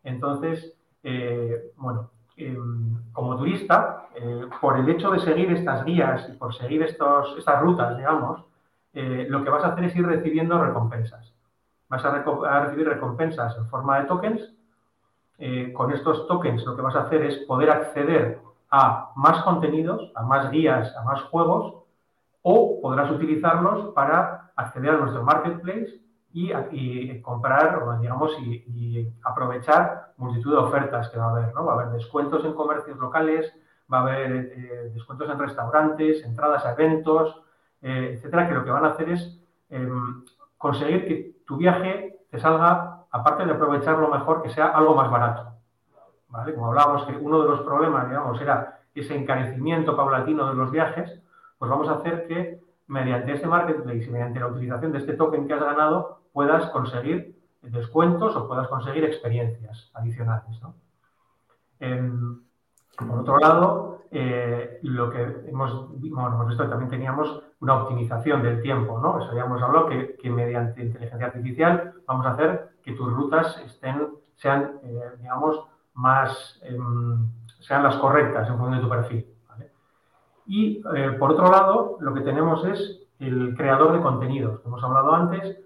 Entonces, 0.03 0.75
bueno, 1.77 2.11
como 3.13 3.37
turista, 3.37 4.09
eh, 4.15 4.47
por 4.61 4.79
el 4.79 4.89
hecho 4.89 5.11
de 5.11 5.21
seguir 5.21 5.51
estas 5.53 5.85
guías 5.85 6.29
y 6.29 6.33
por 6.37 6.55
seguir 6.55 6.83
estos, 6.83 7.37
estas 7.39 7.61
rutas, 7.61 7.97
digamos, 7.97 8.43
eh, 8.93 9.27
lo 9.29 9.45
que 9.45 9.51
vas 9.51 9.65
a 9.65 9.69
hacer 9.69 9.85
es 9.85 9.97
ir 9.97 10.07
recibiendo 10.07 10.63
recompensas. 10.63 11.33
Vas 11.89 12.05
a, 12.05 12.61
recibir 12.61 12.89
recompensas 12.89 13.57
en 13.57 13.67
forma 13.69 14.01
de 14.01 14.07
tokens. 14.07 14.53
Eh, 15.39 15.73
con 15.73 15.93
estos 15.93 16.27
tokens 16.27 16.65
lo 16.65 16.75
que 16.75 16.83
vas 16.83 16.97
a 16.97 17.03
hacer 17.03 17.23
es 17.23 17.37
poder 17.39 17.71
acceder 17.71 18.41
a 18.71 19.13
más 19.15 19.43
contenidos, 19.45 20.11
a 20.15 20.23
más 20.23 20.51
guías, 20.51 20.95
a 20.97 21.03
más 21.03 21.23
juegos, 21.23 21.75
o 22.43 22.81
podrás 22.81 23.11
utilizarlos 23.11 23.95
para 23.95 24.51
acceder 24.57 24.91
a 24.91 24.99
nuestro 24.99 25.23
marketplace 25.23 26.01
y, 26.33 27.21
comprar, 27.23 28.01
digamos, 28.01 28.33
y, 28.41 29.09
aprovechar 29.23 30.08
multitud 30.19 30.53
de 30.53 30.59
ofertas 30.59 31.09
que 31.09 31.19
va 31.19 31.27
a 31.27 31.31
haber, 31.31 31.55
¿no? 31.55 31.65
Va 31.65 31.73
a 31.73 31.75
haber 31.77 31.95
descuentos 31.95 32.45
en 32.45 32.53
comercios 32.53 32.99
locales, 32.99 33.53
va 33.93 33.99
a 33.99 34.03
haber 34.03 34.33
eh, 34.33 34.91
descuentos 34.93 35.31
en 35.31 35.39
restaurantes, 35.39 36.25
entradas 36.25 36.67
a 36.67 36.73
eventos, 36.73 37.41
eh, 37.81 38.15
etcétera, 38.15 38.49
que 38.49 38.55
lo 38.55 38.65
que 38.65 38.71
van 38.71 38.85
a 38.85 38.89
hacer 38.89 39.09
es 39.11 39.41
em, 39.71 40.25
conseguir 40.59 41.07
que 41.07 41.37
tu 41.47 41.57
viaje 41.57 42.19
te 42.31 42.39
salga, 42.39 43.05
aparte 43.11 43.47
de 43.47 43.53
aprovecharlo 43.53 44.09
mejor, 44.09 44.43
que 44.43 44.51
sea 44.51 44.67
algo 44.67 44.95
más 44.95 45.11
barato. 45.11 45.53
¿Vale? 46.29 46.55
Como 46.55 46.67
hablábamos 46.67 47.05
que 47.05 47.17
uno 47.17 47.41
de 47.41 47.49
los 47.49 47.61
problemas, 47.61 48.09
digamos, 48.09 48.39
era 48.41 48.81
ese 48.95 49.17
encarecimiento 49.17 49.97
paulatino 49.97 50.49
de 50.49 50.55
los 50.55 50.71
viajes, 50.71 51.23
pues 51.59 51.71
vamos 51.71 51.89
a 51.89 51.95
hacer 51.95 52.27
que 52.27 52.61
mediante 52.89 53.33
este 53.33 53.47
marketplace 53.47 54.05
y 54.05 54.11
mediante 54.11 54.41
la 54.41 54.49
utilización 54.49 54.93
de 54.93 54.99
este 54.99 55.15
token 55.15 55.47
que 55.47 55.55
has 55.55 55.61
ganado, 55.61 56.21
puedas 56.33 56.67
conseguir 56.71 57.38
descuentos 57.71 58.37
o 58.37 58.49
puedas 58.49 58.69
conseguir 58.69 59.05
experiencias 59.05 59.91
adicionales. 59.95 60.61
Em, 61.81 62.41
por 62.97 63.21
otro 63.21 63.39
lado, 63.39 64.03
eh, 64.11 64.79
lo 64.83 65.11
que 65.11 65.23
hemos, 65.47 66.01
visto 66.01 66.65
que 66.65 66.69
también 66.69 66.91
teníamos 66.91 67.43
una 67.61 67.83
optimización 67.83 68.43
del 68.43 68.63
tiempo, 68.63 68.99
¿no? 69.01 69.19
Eso 69.21 69.31
habíamos 69.31 69.63
hablado 69.63 69.87
que, 69.87 70.31
mediante 70.31 70.83
inteligencia 70.83 71.27
artificial 71.27 71.95
vamos 72.07 72.27
a 72.27 72.33
hacer 72.33 72.71
que 72.83 72.93
tus 72.93 73.13
rutas 73.13 73.61
estén, 73.65 74.09
sean, 74.35 74.79
eh, 74.83 75.13
digamos, 75.19 75.63
más, 75.95 76.59
em, 76.63 77.29
sean 77.61 77.83
las 77.83 77.97
correctas 77.97 78.49
en 78.49 78.57
función 78.57 78.77
de 78.77 78.83
tu 78.83 78.89
perfil. 78.89 79.27
Y 80.47 80.83
eh, 80.95 81.11
por 81.19 81.33
otro 81.33 81.51
lado, 81.51 81.99
lo 82.01 82.15
que 82.15 82.23
tenemos 82.23 82.65
es 82.65 83.03
el 83.19 83.55
creador 83.55 83.93
de 83.93 84.01
contenidos, 84.01 84.63
hemos 84.65 84.83
hablado 84.83 85.15
antes, 85.15 85.59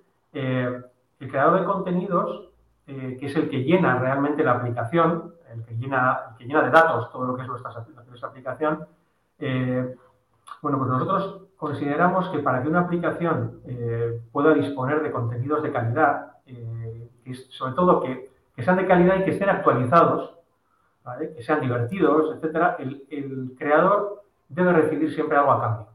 el 1.22 1.30
creador 1.30 1.60
de 1.60 1.66
contenidos, 1.66 2.48
eh, 2.86 3.16
que 3.18 3.26
es 3.26 3.36
el 3.36 3.48
que 3.48 3.62
llena 3.62 3.98
realmente 3.98 4.42
la 4.42 4.52
aplicación, 4.52 5.34
el 5.52 5.64
que 5.64 5.76
llena, 5.76 6.34
que 6.38 6.44
llena 6.44 6.62
de 6.62 6.70
datos 6.70 7.10
todo 7.12 7.26
lo 7.26 7.36
que 7.36 7.42
es 7.42 7.48
nuestra, 7.48 7.70
aplicación, 8.28 8.86
eh, 9.38 9.94
bueno, 10.60 10.78
pues 10.78 10.90
nosotros 10.90 11.42
consideramos 11.56 12.28
que 12.30 12.40
para 12.40 12.62
que 12.62 12.68
una 12.68 12.80
aplicación 12.80 13.60
eh, 13.66 14.20
pueda 14.32 14.52
disponer 14.54 15.02
de 15.02 15.10
contenidos 15.12 15.62
de 15.62 15.72
calidad, 15.72 16.32
eh, 16.46 17.08
sobre 17.50 17.74
todo 17.74 18.00
que, 18.00 18.30
sean 18.58 18.76
de 18.76 18.86
calidad 18.86 19.16
y 19.16 19.24
que 19.24 19.30
estén 19.30 19.48
actualizados, 19.48 20.34
que 21.36 21.42
sean 21.42 21.60
divertidos, 21.60 22.36
etcétera, 22.36 22.76
el, 22.78 23.54
creador 23.58 24.22
debe 24.48 24.72
recibir 24.72 25.12
siempre 25.12 25.36
algo 25.36 25.52
a 25.52 25.60
cambio. 25.60 25.86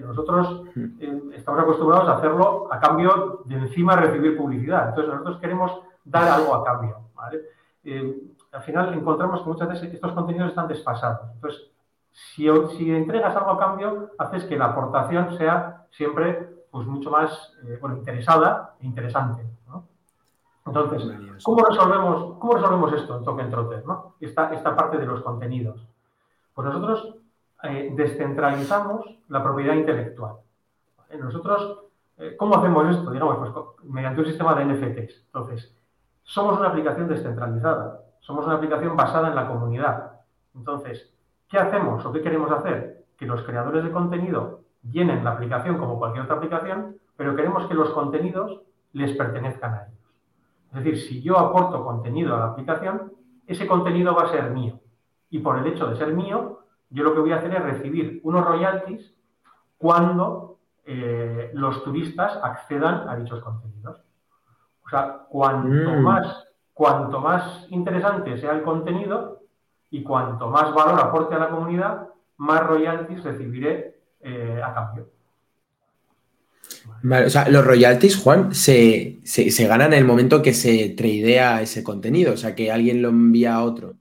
Nosotros 0.00 0.64
hmm. 0.74 1.32
estamos 1.34 1.60
acostumbrados 1.60 2.08
a 2.08 2.16
hacerlo 2.18 2.68
a 2.72 2.80
cambio 2.80 3.42
de 3.44 3.56
encima 3.56 3.96
recibir 3.96 4.36
publicidad. 4.36 4.90
Entonces 4.90 5.12
nosotros 5.12 5.38
queremos 5.38 5.72
dar 6.04 6.28
algo 6.28 6.54
a 6.54 6.64
cambio. 6.64 6.96
al 7.14 8.62
final 8.62 8.94
encontramos 8.94 9.42
que 9.42 9.48
muchas 9.48 9.68
veces 9.68 9.92
estos 9.92 10.12
contenidos 10.12 10.50
están 10.50 10.68
desfasados. 10.68 11.30
Entonces, 11.34 11.70
si, 12.12 12.48
entregas 12.90 13.34
algo 13.36 13.52
a 13.52 13.58
cambio, 13.58 14.10
haces 14.18 14.44
que 14.44 14.56
la 14.56 14.66
aportación 14.66 15.36
sea 15.36 15.86
siempre 15.90 16.64
pues, 16.70 16.86
mucho 16.86 17.10
más 17.10 17.54
eh, 17.64 17.78
interesada 17.96 18.74
e 18.80 18.86
interesante. 18.86 19.44
Entonces, 20.64 21.42
¿cómo 21.42 21.64
resolvemos, 21.64 22.38
¿cómo 22.38 22.54
resolvemos 22.54 22.92
esto 22.92 23.18
en 23.18 23.24
Token 23.24 23.50
Trotter? 23.50 23.82
Esta, 24.20 24.54
esta 24.54 24.76
parte 24.76 24.96
de 24.96 25.06
los 25.06 25.20
contenidos. 25.22 25.84
Pues 26.54 26.68
nosotros 26.68 27.16
eh, 27.62 27.92
descentralizamos 27.94 29.18
la 29.28 29.42
propiedad 29.42 29.74
intelectual. 29.74 30.36
Nosotros, 31.18 31.80
eh, 32.18 32.36
¿cómo 32.38 32.56
hacemos 32.56 32.96
esto? 32.96 33.10
Digamos, 33.10 33.38
pues, 33.38 33.90
mediante 33.90 34.20
un 34.20 34.26
sistema 34.26 34.54
de 34.54 34.64
NFTs. 34.64 35.24
Entonces, 35.26 35.76
somos 36.22 36.58
una 36.58 36.68
aplicación 36.68 37.08
descentralizada, 37.08 38.00
somos 38.20 38.46
una 38.46 38.54
aplicación 38.54 38.96
basada 38.96 39.28
en 39.28 39.34
la 39.34 39.48
comunidad. 39.48 40.12
Entonces, 40.54 41.12
¿Qué 41.52 41.58
hacemos 41.58 42.02
o 42.06 42.10
qué 42.10 42.22
queremos 42.22 42.50
hacer? 42.50 43.04
Que 43.18 43.26
los 43.26 43.42
creadores 43.42 43.84
de 43.84 43.92
contenido 43.92 44.62
llenen 44.90 45.22
la 45.22 45.32
aplicación 45.32 45.76
como 45.76 45.98
cualquier 45.98 46.24
otra 46.24 46.36
aplicación, 46.36 46.96
pero 47.14 47.36
queremos 47.36 47.66
que 47.66 47.74
los 47.74 47.90
contenidos 47.90 48.62
les 48.94 49.14
pertenezcan 49.14 49.74
a 49.74 49.82
ellos. 49.82 49.98
Es 50.70 50.82
decir, 50.82 50.98
si 50.98 51.20
yo 51.20 51.38
aporto 51.38 51.84
contenido 51.84 52.34
a 52.34 52.38
la 52.38 52.46
aplicación, 52.46 53.12
ese 53.46 53.66
contenido 53.66 54.14
va 54.14 54.22
a 54.22 54.30
ser 54.30 54.50
mío. 54.50 54.80
Y 55.28 55.40
por 55.40 55.58
el 55.58 55.66
hecho 55.66 55.88
de 55.88 55.96
ser 55.96 56.14
mío, 56.14 56.60
yo 56.92 57.04
lo 57.04 57.14
que 57.14 57.20
voy 57.20 57.32
a 57.32 57.36
hacer 57.36 57.54
es 57.54 57.62
recibir 57.62 58.20
unos 58.22 58.46
royalties 58.46 59.14
cuando 59.78 60.58
eh, 60.84 61.50
los 61.54 61.82
turistas 61.82 62.38
accedan 62.42 63.08
a 63.08 63.16
dichos 63.16 63.42
contenidos. 63.42 64.00
O 64.84 64.88
sea, 64.88 65.26
cuanto, 65.28 65.90
mm. 65.90 66.02
más, 66.02 66.48
cuanto 66.72 67.20
más 67.20 67.66
interesante 67.70 68.38
sea 68.38 68.52
el 68.52 68.62
contenido, 68.62 69.42
y 69.92 70.02
cuanto 70.02 70.48
más 70.48 70.74
valor 70.74 70.98
aporte 70.98 71.34
a 71.34 71.38
la 71.38 71.50
comunidad, 71.50 72.08
más 72.38 72.66
royalties 72.66 73.22
recibiré 73.22 74.00
eh, 74.22 74.60
a 74.64 74.72
cambio. 74.72 75.10
o 77.04 77.30
sea, 77.30 77.48
los 77.50 77.64
royalties, 77.64 78.16
Juan, 78.16 78.54
se, 78.54 79.20
ganan 79.68 79.92
en 79.92 79.98
el 79.98 80.06
momento 80.06 80.40
que 80.40 80.54
se 80.54 80.94
tradea 80.96 81.60
ese 81.60 81.84
contenido, 81.84 82.32
o 82.32 82.36
sea, 82.38 82.54
que 82.54 82.72
alguien 82.72 83.02
lo 83.02 83.10
envía 83.10 83.54
a 83.54 83.62
otro. 83.62 83.94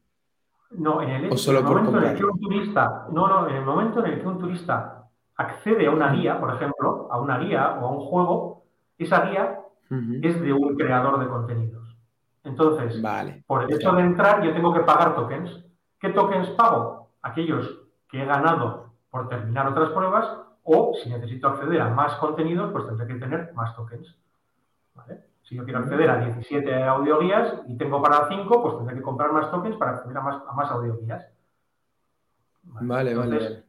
No, 0.72 1.02
en 1.02 1.10
el, 1.10 1.30
momento 1.64 1.98
en 1.98 2.04
el 2.06 2.18
que 2.18 2.26
un 2.26 2.40
turista, 2.40 3.08
no, 3.12 3.28
no, 3.28 3.50
en 3.50 3.56
el 3.58 3.66
momento 3.66 4.06
en 4.06 4.14
el 4.14 4.22
que 4.22 4.28
un 4.28 4.40
turista 4.40 5.10
accede 5.36 5.88
a 5.88 5.92
una 5.92 6.14
guía, 6.14 6.40
por 6.40 6.54
ejemplo, 6.56 7.10
a 7.12 7.20
una 7.20 7.40
guía 7.40 7.78
o 7.82 7.88
a 7.88 7.92
un 7.92 8.00
juego, 8.00 8.64
esa 8.98 9.30
guía 9.30 9.60
es 10.22 10.42
de 10.42 10.54
un 10.54 10.76
creador 10.76 11.20
de 11.20 11.28
contenidos. 11.28 11.98
Entonces, 12.44 13.02
por 13.46 13.64
el 13.64 13.74
hecho 13.74 13.92
de 13.92 14.02
entrar, 14.02 14.42
yo 14.42 14.54
tengo 14.54 14.74
que 14.74 14.80
pagar 14.82 15.16
tokens. 15.16 15.64
¿Qué 16.00 16.10
tokens 16.10 16.50
pago? 16.52 17.10
Aquellos 17.22 17.80
que 18.10 18.22
he 18.22 18.26
ganado 18.26 18.94
por 19.10 19.28
terminar 19.28 19.68
otras 19.68 19.90
pruebas 19.90 20.28
o 20.64 20.94
si 21.02 21.10
necesito 21.10 21.50
acceder 21.50 21.82
a 21.82 21.90
más 21.90 22.14
contenidos, 22.16 22.72
pues 22.72 22.86
tendré 22.88 23.08
que 23.08 23.16
tener 23.16 23.54
más 23.54 23.76
tokens. 23.76 24.16
Si 25.44 25.56
yo 25.56 25.64
quiero 25.64 25.80
acceder 25.80 26.10
a 26.10 26.18
17 26.18 26.84
audioguías 26.84 27.62
y 27.68 27.78
tengo 27.78 28.02
para 28.02 28.28
5, 28.28 28.62
pues 28.62 28.78
tendré 28.78 28.96
que 28.96 29.02
comprar 29.02 29.34
más 29.34 29.52
tokens 29.52 29.76
para 29.78 29.92
acceder 29.92 30.18
a 30.18 30.22
más, 30.22 30.42
a 30.48 30.54
más 30.54 30.72
audioguías. 30.72 31.28
Vale, 32.64 33.16
vale, 33.16 33.64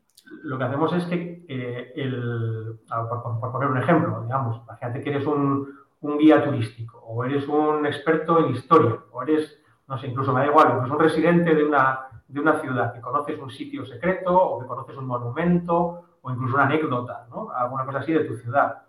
Lo 0.44 0.58
que 0.58 0.64
hacemos 0.64 0.92
es 0.92 1.04
que, 1.06 1.44
eh, 1.48 1.92
el, 1.96 2.78
por, 2.88 3.52
poner 3.52 3.68
un 3.68 3.78
ejemplo, 3.78 4.22
digamos, 4.22 4.62
imagínate 4.62 5.02
que 5.02 5.10
eres 5.10 5.26
un, 5.26 5.68
un 6.02 6.18
guía 6.18 6.44
turístico 6.44 6.98
o 6.98 7.24
eres 7.24 7.48
un 7.48 7.86
experto 7.86 8.38
en 8.38 8.54
historia 8.54 8.98
o 9.10 9.22
eres, 9.22 9.58
no 9.88 9.98
sé, 9.98 10.08
incluso 10.08 10.32
me 10.32 10.40
da 10.40 10.46
igual, 10.46 10.72
incluso 10.74 10.94
un 10.94 11.00
residente 11.00 11.54
de 11.54 11.64
una, 11.64 12.00
de 12.28 12.40
una 12.40 12.60
ciudad, 12.60 12.92
que 12.92 13.00
conoces 13.00 13.38
un 13.38 13.50
sitio 13.50 13.84
secreto 13.86 14.34
o 14.34 14.60
que 14.60 14.66
conoces 14.66 14.96
un 14.96 15.06
monumento 15.06 16.04
o 16.20 16.30
incluso 16.30 16.54
una 16.54 16.64
anécdota, 16.64 17.26
¿no? 17.30 17.50
Alguna 17.50 17.84
cosa 17.84 17.98
así 17.98 18.12
de 18.12 18.24
tu 18.24 18.36
ciudad. 18.36 18.82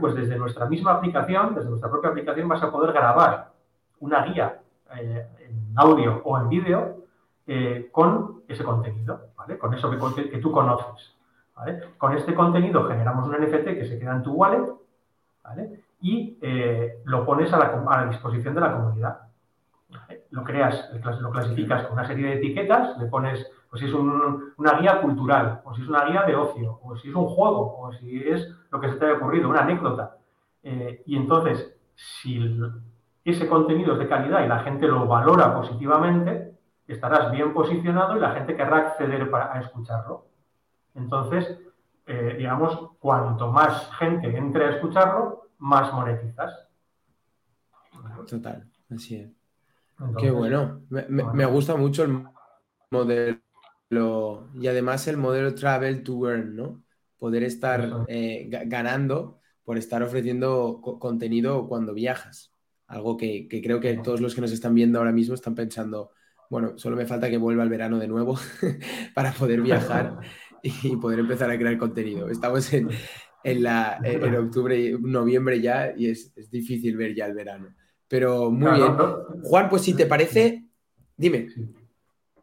Pues 0.00 0.14
desde 0.14 0.36
nuestra 0.36 0.66
misma 0.66 0.92
aplicación, 0.92 1.54
desde 1.54 1.68
nuestra 1.68 1.90
propia 1.90 2.10
aplicación, 2.10 2.48
vas 2.48 2.62
a 2.62 2.70
poder 2.70 2.92
grabar 2.92 3.52
una 4.00 4.24
guía 4.24 4.60
eh, 4.96 5.26
en 5.40 5.72
audio 5.76 6.22
o 6.24 6.38
en 6.38 6.48
vídeo 6.48 7.04
eh, 7.46 7.88
con 7.92 8.42
ese 8.48 8.64
contenido, 8.64 9.28
¿vale? 9.36 9.58
Con 9.58 9.74
eso 9.74 9.90
que, 9.90 10.38
tú 10.38 10.50
conoces. 10.52 11.14
Con 11.98 12.16
este 12.16 12.34
contenido 12.34 12.88
generamos 12.88 13.28
un 13.28 13.34
NFT 13.34 13.64
que 13.64 13.86
se 13.86 13.98
queda 13.98 14.16
en 14.16 14.22
tu 14.22 14.32
wallet 14.32 14.72
y 16.00 16.38
eh, 16.40 17.00
lo 17.04 17.24
pones 17.24 17.52
a 17.52 17.58
la, 17.58 17.66
a 17.66 18.04
la 18.04 18.10
disposición 18.10 18.54
de 18.54 18.60
la 18.60 18.72
comunidad 18.72 19.18
lo 20.34 20.42
creas, 20.42 20.90
lo 21.20 21.30
clasificas 21.30 21.84
con 21.84 21.92
una 21.92 22.06
serie 22.06 22.26
de 22.26 22.34
etiquetas, 22.34 22.98
le 22.98 23.06
pones, 23.06 23.46
pues 23.74 23.82
si 23.82 23.88
es 23.88 23.94
una 23.94 24.78
guía 24.78 25.00
cultural, 25.02 25.60
o 25.64 25.74
si 25.74 25.82
es 25.82 25.88
una 25.88 26.04
guía 26.04 26.22
de 26.22 26.36
ocio, 26.36 26.78
o 26.80 26.96
si 26.96 27.08
es 27.08 27.14
un 27.16 27.26
juego, 27.26 27.76
o 27.80 27.92
si 27.92 28.22
es 28.22 28.48
lo 28.70 28.80
que 28.80 28.88
se 28.88 28.94
te 28.94 29.04
haya 29.04 29.16
ocurrido, 29.16 29.48
una 29.48 29.62
anécdota. 29.62 30.16
Eh, 30.62 31.02
y 31.06 31.16
entonces, 31.16 31.74
si 31.96 32.56
ese 33.24 33.48
contenido 33.48 33.94
es 33.94 33.98
de 33.98 34.06
calidad 34.06 34.44
y 34.44 34.48
la 34.48 34.60
gente 34.60 34.86
lo 34.86 35.08
valora 35.08 35.52
positivamente, 35.56 36.54
estarás 36.86 37.32
bien 37.32 37.52
posicionado 37.52 38.16
y 38.16 38.20
la 38.20 38.30
gente 38.30 38.54
querrá 38.54 38.76
acceder 38.76 39.28
para, 39.28 39.52
a 39.52 39.60
escucharlo. 39.62 40.26
Entonces, 40.94 41.58
eh, 42.06 42.36
digamos, 42.38 42.92
cuanto 43.00 43.50
más 43.50 43.90
gente 43.98 44.36
entre 44.36 44.66
a 44.66 44.70
escucharlo, 44.76 45.48
más 45.58 45.92
monetizas. 45.92 46.68
Total, 48.30 48.70
así 48.94 49.16
es. 49.16 49.30
Qué 50.16 50.30
bueno. 50.30 50.82
Me, 50.90 51.44
gusta 51.46 51.74
mucho 51.74 52.04
el 52.04 52.24
modelo 52.92 53.40
y 53.90 54.66
además 54.66 55.06
el 55.08 55.16
modelo 55.16 55.54
Travel 55.54 56.02
to 56.02 56.28
Earn, 56.28 56.56
¿no? 56.56 56.82
Poder 57.18 57.42
estar 57.44 58.04
eh, 58.08 58.48
ganando 58.66 59.40
por 59.64 59.78
estar 59.78 60.02
ofreciendo 60.02 60.80
contenido 61.00 61.68
cuando 61.68 61.94
viajas. 61.94 62.52
Algo 62.86 63.16
que, 63.16 63.48
creo 63.48 63.80
que 63.80 63.94
todos 63.94 64.20
los 64.20 64.34
que 64.34 64.40
nos 64.40 64.52
están 64.52 64.74
viendo 64.74 64.98
ahora 64.98 65.12
mismo 65.12 65.34
están 65.34 65.54
pensando, 65.54 66.10
bueno, 66.50 66.76
solo 66.76 66.96
me 66.96 67.06
falta 67.06 67.30
que 67.30 67.38
vuelva 67.38 67.62
el 67.62 67.70
verano 67.70 67.98
de 67.98 68.08
nuevo 68.08 68.38
para 69.14 69.32
poder 69.32 69.62
viajar 69.62 70.18
y 70.62 70.96
poder 70.96 71.20
empezar 71.20 71.50
a 71.50 71.58
crear 71.58 71.78
contenido. 71.78 72.28
Estamos 72.28 72.72
en, 72.72 72.88
la, 73.62 73.98
en 74.02 74.34
octubre, 74.36 74.96
noviembre 75.00 75.60
ya 75.60 75.94
y 75.96 76.10
es, 76.10 76.32
es 76.36 76.50
difícil 76.50 76.96
ver 76.96 77.14
ya 77.14 77.26
el 77.26 77.34
verano. 77.34 77.74
Pero 78.06 78.50
muy 78.50 78.72
bien. 78.72 78.92
Juan, 79.42 79.68
pues 79.70 79.82
si 79.82 79.94
te 79.94 80.06
parece, 80.06 80.66
dime. 81.16 81.48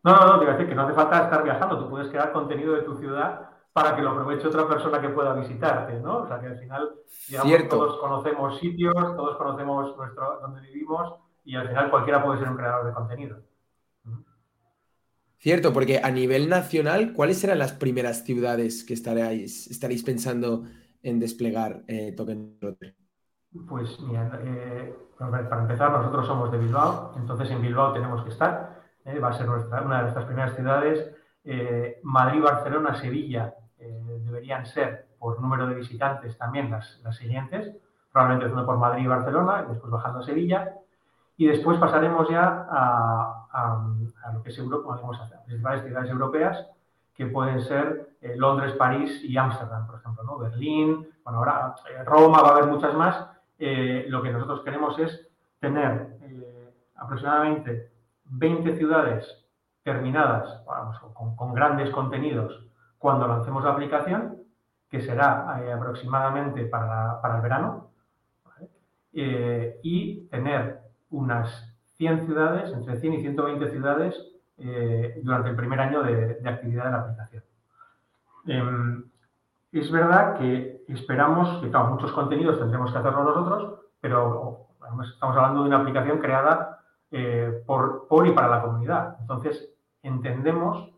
No, 0.04 0.16
no, 0.16 0.26
no, 0.26 0.40
te 0.40 0.46
voy 0.46 0.54
a 0.54 0.58
decir 0.58 0.68
que 0.68 0.76
no 0.76 0.84
hace 0.84 0.94
falta 0.94 1.24
estar 1.24 1.44
viajando, 1.44 1.80
tú 1.80 1.90
puedes 1.90 2.10
crear 2.10 2.32
contenido 2.32 2.74
de 2.74 2.82
tu 2.82 2.98
ciudad 2.98 3.50
para 3.74 3.96
que 3.96 4.02
lo 4.02 4.12
aproveche 4.12 4.48
otra 4.48 4.68
persona 4.68 5.00
que 5.00 5.10
pueda 5.10 5.34
visitarte, 5.34 6.00
¿no? 6.00 6.20
O 6.20 6.28
sea 6.28 6.40
que 6.40 6.48
al 6.48 6.60
final, 6.60 6.92
digamos, 7.28 7.70
todos 7.70 8.00
conocemos 8.00 8.60
sitios, 8.60 8.96
todos 9.16 9.38
conocemos 9.38 9.96
nuestro, 9.96 10.40
donde 10.42 10.62
vivimos 10.62 11.14
y 11.46 11.56
al 11.56 11.68
final 11.70 11.90
cualquiera 11.90 12.24
puede 12.24 12.40
ser 12.40 12.50
un 12.50 12.58
creador 12.58 12.86
de 12.86 12.94
contenido. 12.94 13.38
Cierto, 15.38 15.74
porque 15.74 16.00
a 16.04 16.12
nivel 16.12 16.50
nacional, 16.50 17.14
¿cuáles 17.14 17.40
serán 17.40 17.58
las 17.58 17.74
primeras 17.74 18.24
ciudades 18.24 18.84
que 18.84 18.94
estaréis, 18.94 19.72
estaréis 19.72 20.04
pensando 20.04 20.66
en 21.02 21.20
desplegar 21.20 21.84
eh, 21.88 22.14
Token 22.16 22.60
Pues 23.68 24.00
mira, 24.02 24.40
eh, 24.44 24.96
para 25.18 25.62
empezar, 25.62 25.92
nosotros 25.92 26.28
somos 26.28 26.52
de 26.52 26.60
Bilbao, 26.60 27.14
entonces 27.18 27.50
en 27.50 27.62
Bilbao 27.62 27.92
tenemos 27.92 28.24
que 28.24 28.30
estar. 28.30 28.81
¿Eh? 29.06 29.20
va 29.20 29.30
a 29.30 29.34
ser 29.34 29.50
una 29.50 29.98
de 29.98 30.02
nuestras 30.02 30.26
primeras 30.26 30.56
ciudades. 30.56 31.12
Eh, 31.44 32.00
Madrid, 32.04 32.42
Barcelona, 32.42 32.96
Sevilla 32.96 33.54
eh, 33.80 34.20
deberían 34.26 34.66
ser, 34.66 35.08
por 35.20 35.40
número 35.40 35.68
de 35.68 35.76
visitantes, 35.76 36.38
también 36.38 36.70
las, 36.70 37.00
las 37.04 37.16
siguientes. 37.16 37.76
Probablemente 38.12 38.46
empezando 38.46 38.66
por 38.66 38.78
Madrid 38.78 39.04
y 39.04 39.08
Barcelona, 39.08 39.64
y 39.66 39.72
después 39.72 39.92
bajando 39.92 40.20
a 40.20 40.24
Sevilla. 40.24 40.74
Y 41.38 41.48
después 41.48 41.78
pasaremos 41.80 42.30
ya 42.30 42.68
a, 42.70 43.48
a, 43.52 44.34
lo 44.34 44.44
que 44.44 44.50
es 44.50 44.58
Europa, 44.58 45.00
a 45.02 45.18
las 45.18 45.44
principales 45.46 45.84
ciudades 45.84 46.12
europeas, 46.12 46.68
que 47.16 47.26
pueden 47.28 47.62
ser 47.62 48.10
Londres, 48.36 48.74
París 48.74 49.24
y 49.24 49.38
Ámsterdam, 49.38 49.88
por 49.88 50.00
ejemplo, 50.00 50.24
¿no? 50.24 50.38
Berlín, 50.38 51.08
bueno, 51.24 51.40
ahora 51.40 51.76
Roma, 52.06 52.42
va 52.42 52.50
a 52.50 52.52
haber 52.52 52.66
muchas 52.66 52.94
más, 52.94 53.28
lo 53.58 54.22
que 54.22 54.32
nosotros 54.32 54.62
queremos 54.62 54.98
es 55.00 55.28
tener 55.60 56.08
aproximadamente 56.96 57.91
20 58.32 58.76
ciudades 58.78 59.46
terminadas 59.84 60.64
con, 61.36 61.54
grandes 61.54 61.90
contenidos 61.92 62.66
cuando 62.98 63.28
lancemos 63.28 63.64
la 63.64 63.72
aplicación 63.72 64.38
que 64.90 65.02
será 65.02 65.62
eh, 65.62 65.72
aproximadamente 65.72 66.66
para, 66.66 67.20
el 67.36 67.42
verano, 67.42 67.92
eh, 69.14 69.80
y 69.84 70.28
tener 70.28 70.82
unas 71.10 71.74
100 71.98 72.26
ciudades, 72.26 72.74
entre 72.74 72.98
100 72.98 73.14
y 73.14 73.22
120 73.22 73.70
ciudades, 73.70 74.28
durante 75.24 75.50
el 75.50 75.56
primer 75.56 75.80
año 75.80 76.04
de, 76.04 76.40
actividad 76.46 76.86
de 76.86 76.92
la 76.92 77.00
aplicación. 77.00 77.44
Em, 78.46 79.04
es 79.72 79.92
verdad 79.92 80.38
que 80.38 80.84
esperamos 80.88 81.62
que, 81.62 81.72
claro, 81.72 81.90
muchos 81.90 82.12
contenidos 82.12 82.60
tendremos 82.60 82.92
que 82.92 82.98
hacerlo 83.00 83.24
nosotros, 83.24 83.80
pero 84.00 84.68
estamos 85.04 85.36
hablando 85.36 85.62
de 85.62 85.68
una 85.70 85.80
aplicación 85.80 86.20
creada 86.20 86.81
por, 87.66 88.08
por 88.08 88.28
y 88.28 88.32
para 88.32 88.48
la 88.48 88.62
comunidad. 88.62 89.18
Entonces, 89.20 89.74
entendemos 90.02 90.92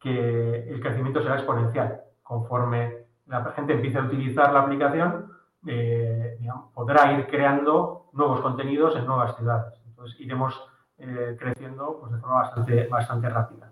que 0.00 0.68
el 0.68 0.80
crecimiento 0.80 1.22
será 1.22 1.36
exponencial. 1.36 2.02
Conforme 2.22 3.06
la 3.26 3.42
gente 3.52 3.72
empiece 3.72 3.98
a 3.98 4.02
utilizar 4.02 4.52
la 4.52 4.60
aplicación, 4.60 5.32
eh, 5.66 6.38
podrá 6.74 7.12
ir 7.12 7.26
creando 7.26 8.10
nuevos 8.12 8.40
contenidos 8.40 8.96
en 8.96 9.06
nuevas 9.06 9.36
ciudades. 9.36 9.80
Entonces 9.86 10.20
iremos 10.20 10.62
eh, 10.98 11.36
creciendo 11.38 11.98
pues, 12.00 12.12
de 12.12 12.18
forma 12.18 12.42
bastante, 12.42 12.86
bastante 12.88 13.28
rápida. 13.30 13.70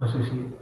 No 0.00 0.08
sé 0.08 0.22
si 0.24 0.54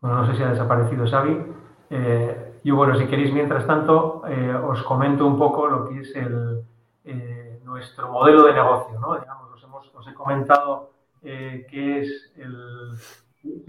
Bueno, 0.00 0.22
no 0.22 0.26
sé 0.26 0.36
si 0.36 0.42
ha 0.42 0.50
desaparecido 0.50 1.06
Xavi. 1.06 1.44
Eh, 1.90 2.60
y 2.64 2.70
bueno, 2.70 2.96
si 2.96 3.06
queréis, 3.06 3.32
mientras 3.32 3.66
tanto, 3.66 4.22
eh, 4.26 4.54
os 4.54 4.82
comento 4.82 5.26
un 5.26 5.38
poco 5.38 5.66
lo 5.66 5.88
que 5.88 6.00
es 6.00 6.16
el, 6.16 6.62
eh, 7.04 7.60
nuestro 7.64 8.10
modelo 8.10 8.44
de 8.44 8.54
negocio. 8.54 8.98
¿no? 8.98 9.18
Digamos, 9.18 9.52
os, 9.52 9.62
hemos, 9.62 9.94
os 9.94 10.08
he 10.08 10.14
comentado 10.14 10.90
qué 11.22 12.00
es 12.00 12.32
el... 12.36 12.94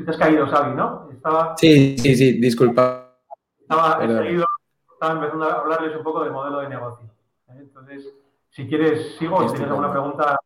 Te 0.05 0.09
has 0.09 0.17
caído, 0.17 0.47
Xavi, 0.47 0.75
¿no? 0.75 1.09
Estaba, 1.11 1.55
sí, 1.57 1.97
sí, 1.97 2.15
sí, 2.15 2.39
disculpa. 2.39 3.15
Estaba, 3.61 4.03
estaba 4.03 5.13
empezando 5.13 5.45
a 5.45 5.53
hablarles 5.53 5.95
un 5.95 6.03
poco 6.03 6.23
del 6.23 6.31
modelo 6.31 6.59
de 6.59 6.69
negocio. 6.69 7.09
Entonces, 7.47 8.07
si 8.49 8.67
quieres, 8.67 9.15
sigo, 9.17 9.41
si 9.43 9.55
tienes 9.55 9.69
alguna 9.69 9.91
pregunta. 9.91 10.37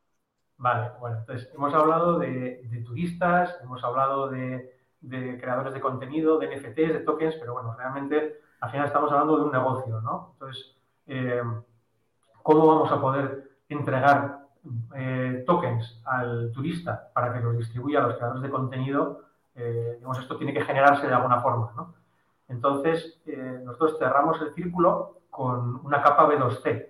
Vale, 0.58 0.92
bueno, 1.00 1.18
entonces 1.20 1.52
hemos 1.54 1.74
hablado 1.74 2.20
de 2.20 2.84
turistas, 2.86 3.58
hemos 3.64 3.84
hablado 3.84 4.30
de 4.30 4.75
de 5.10 5.40
creadores 5.40 5.74
de 5.74 5.82
contenido, 5.82 6.38
de 6.38 6.56
NFTs, 6.56 6.94
de 6.94 7.00
tokens, 7.00 7.36
pero 7.36 7.54
bueno, 7.54 7.76
realmente 7.78 8.42
al 8.60 8.72
final 8.72 8.88
estamos 8.88 9.12
hablando 9.12 9.38
de 9.38 9.44
un 9.44 9.52
negocio, 9.52 10.02
¿no? 10.02 10.32
Entonces, 10.34 10.76
eh, 11.08 11.44
¿cómo 12.42 12.66
vamos 12.66 12.92
a 12.92 13.00
poder 13.00 13.52
entregar 13.70 14.40
eh, 14.96 15.44
tokens 15.46 16.02
al 16.06 16.52
turista 16.52 17.12
para 17.14 17.34
que 17.34 17.42
los 17.42 17.58
distribuya 17.58 18.00
a 18.00 18.08
los 18.08 18.16
creadores 18.16 18.42
de 18.42 18.50
contenido? 18.50 19.22
Eh, 19.56 19.94
digamos, 19.98 20.20
esto 20.20 20.38
tiene 20.38 20.54
que 20.54 20.64
generarse 20.64 21.08
de 21.08 21.14
alguna 21.14 21.42
forma, 21.42 21.72
¿no? 21.76 21.94
Entonces, 22.48 23.20
nosotros 23.64 23.98
cerramos 23.98 24.40
el 24.40 24.54
círculo 24.54 25.22
con 25.32 25.84
una 25.84 26.04
capa 26.04 26.28
B2C. 26.28 26.90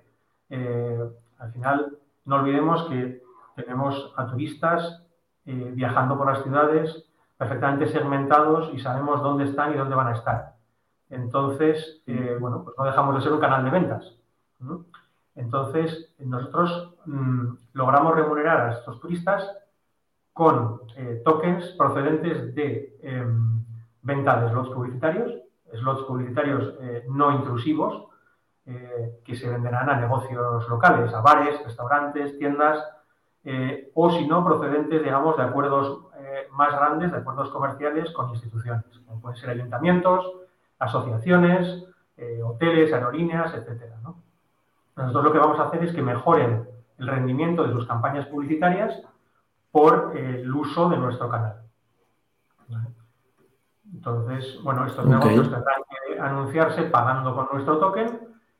al 1.39 1.51
final, 1.53 1.97
no 2.25 2.35
olvidemos 2.35 2.89
que 2.89 3.23
tenemos 3.55 4.13
a 4.17 4.27
turistas 4.27 5.01
viajando 5.45 6.17
por 6.17 6.27
las 6.27 6.43
ciudades, 6.43 7.05
perfectamente 7.37 7.87
segmentados 7.87 8.73
y 8.73 8.79
sabemos 8.79 9.21
dónde 9.21 9.45
están 9.45 9.73
y 9.73 9.77
dónde 9.77 9.95
van 9.95 10.07
a 10.07 10.13
estar. 10.13 10.55
Entonces, 11.09 12.01
eh, 12.07 12.37
bueno, 12.39 12.63
pues 12.63 12.75
no 12.77 12.85
dejamos 12.85 13.15
de 13.15 13.21
ser 13.21 13.33
un 13.33 13.39
canal 13.39 13.63
de 13.63 13.71
ventas. 13.71 14.15
Entonces, 15.35 16.13
nosotros 16.19 16.95
mm, 17.05 17.53
logramos 17.73 18.15
remunerar 18.15 18.61
a 18.61 18.73
estos 18.73 18.99
turistas 18.99 19.49
con 20.33 20.81
eh, 20.95 21.21
tokens 21.23 21.67
procedentes 21.77 22.55
de 22.55 22.97
em, 23.01 23.63
venta 24.01 24.41
de 24.41 24.49
slots 24.49 24.69
publicitarios, 24.69 25.33
slots 25.73 26.03
publicitarios 26.03 26.75
eh, 26.81 27.05
no 27.09 27.31
intrusivos, 27.31 28.05
que 29.23 29.35
se 29.35 29.47
venderán 29.47 29.87
a 29.91 29.99
negocios 29.99 30.67
locales, 30.67 31.13
a 31.13 31.21
bares, 31.21 31.63
restaurantes, 31.63 32.35
tiendas, 32.39 32.83
o 33.93 34.09
si 34.09 34.25
no, 34.25 34.43
procedentes, 34.43 35.03
digamos, 35.03 35.37
de 35.37 35.43
acuerdos 35.43 36.07
más 36.51 36.71
grandes 36.71 37.11
de 37.11 37.17
acuerdos 37.17 37.49
comerciales 37.49 38.11
con 38.11 38.29
instituciones, 38.29 38.83
como 39.05 39.21
pueden 39.21 39.37
ser 39.37 39.49
ayuntamientos, 39.49 40.33
asociaciones, 40.79 41.85
eh, 42.17 42.41
hoteles, 42.43 42.93
aerolíneas, 42.93 43.53
etc. 43.53 43.93
Nosotros 44.95 45.25
lo 45.25 45.31
que 45.33 45.39
vamos 45.39 45.59
a 45.59 45.63
hacer 45.63 45.83
es 45.83 45.93
que 45.93 46.01
mejoren 46.01 46.67
el 46.97 47.07
rendimiento 47.07 47.63
de 47.65 47.73
sus 47.73 47.85
campañas 47.85 48.25
publicitarias 48.27 49.01
por 49.71 50.13
eh, 50.15 50.41
el 50.41 50.53
uso 50.53 50.89
de 50.89 50.97
nuestro 50.97 51.29
canal. 51.29 51.61
Entonces, 53.93 54.59
bueno, 54.63 54.85
estos 54.85 55.05
negocios 55.05 55.49
tendrán 55.49 55.81
que 55.89 56.19
anunciarse 56.19 56.83
pagando 56.83 57.35
con 57.35 57.47
nuestro 57.51 57.77
token 57.79 58.19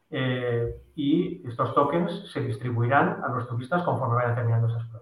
eh, 0.10 0.82
y 0.96 1.48
estos 1.48 1.74
tokens 1.74 2.32
se 2.32 2.42
distribuirán 2.42 3.22
a 3.24 3.30
los 3.30 3.48
turistas 3.48 3.84
conforme 3.84 4.16
vayan 4.16 4.36
terminando 4.36 4.68
esas 4.68 4.84
pruebas. 4.88 4.95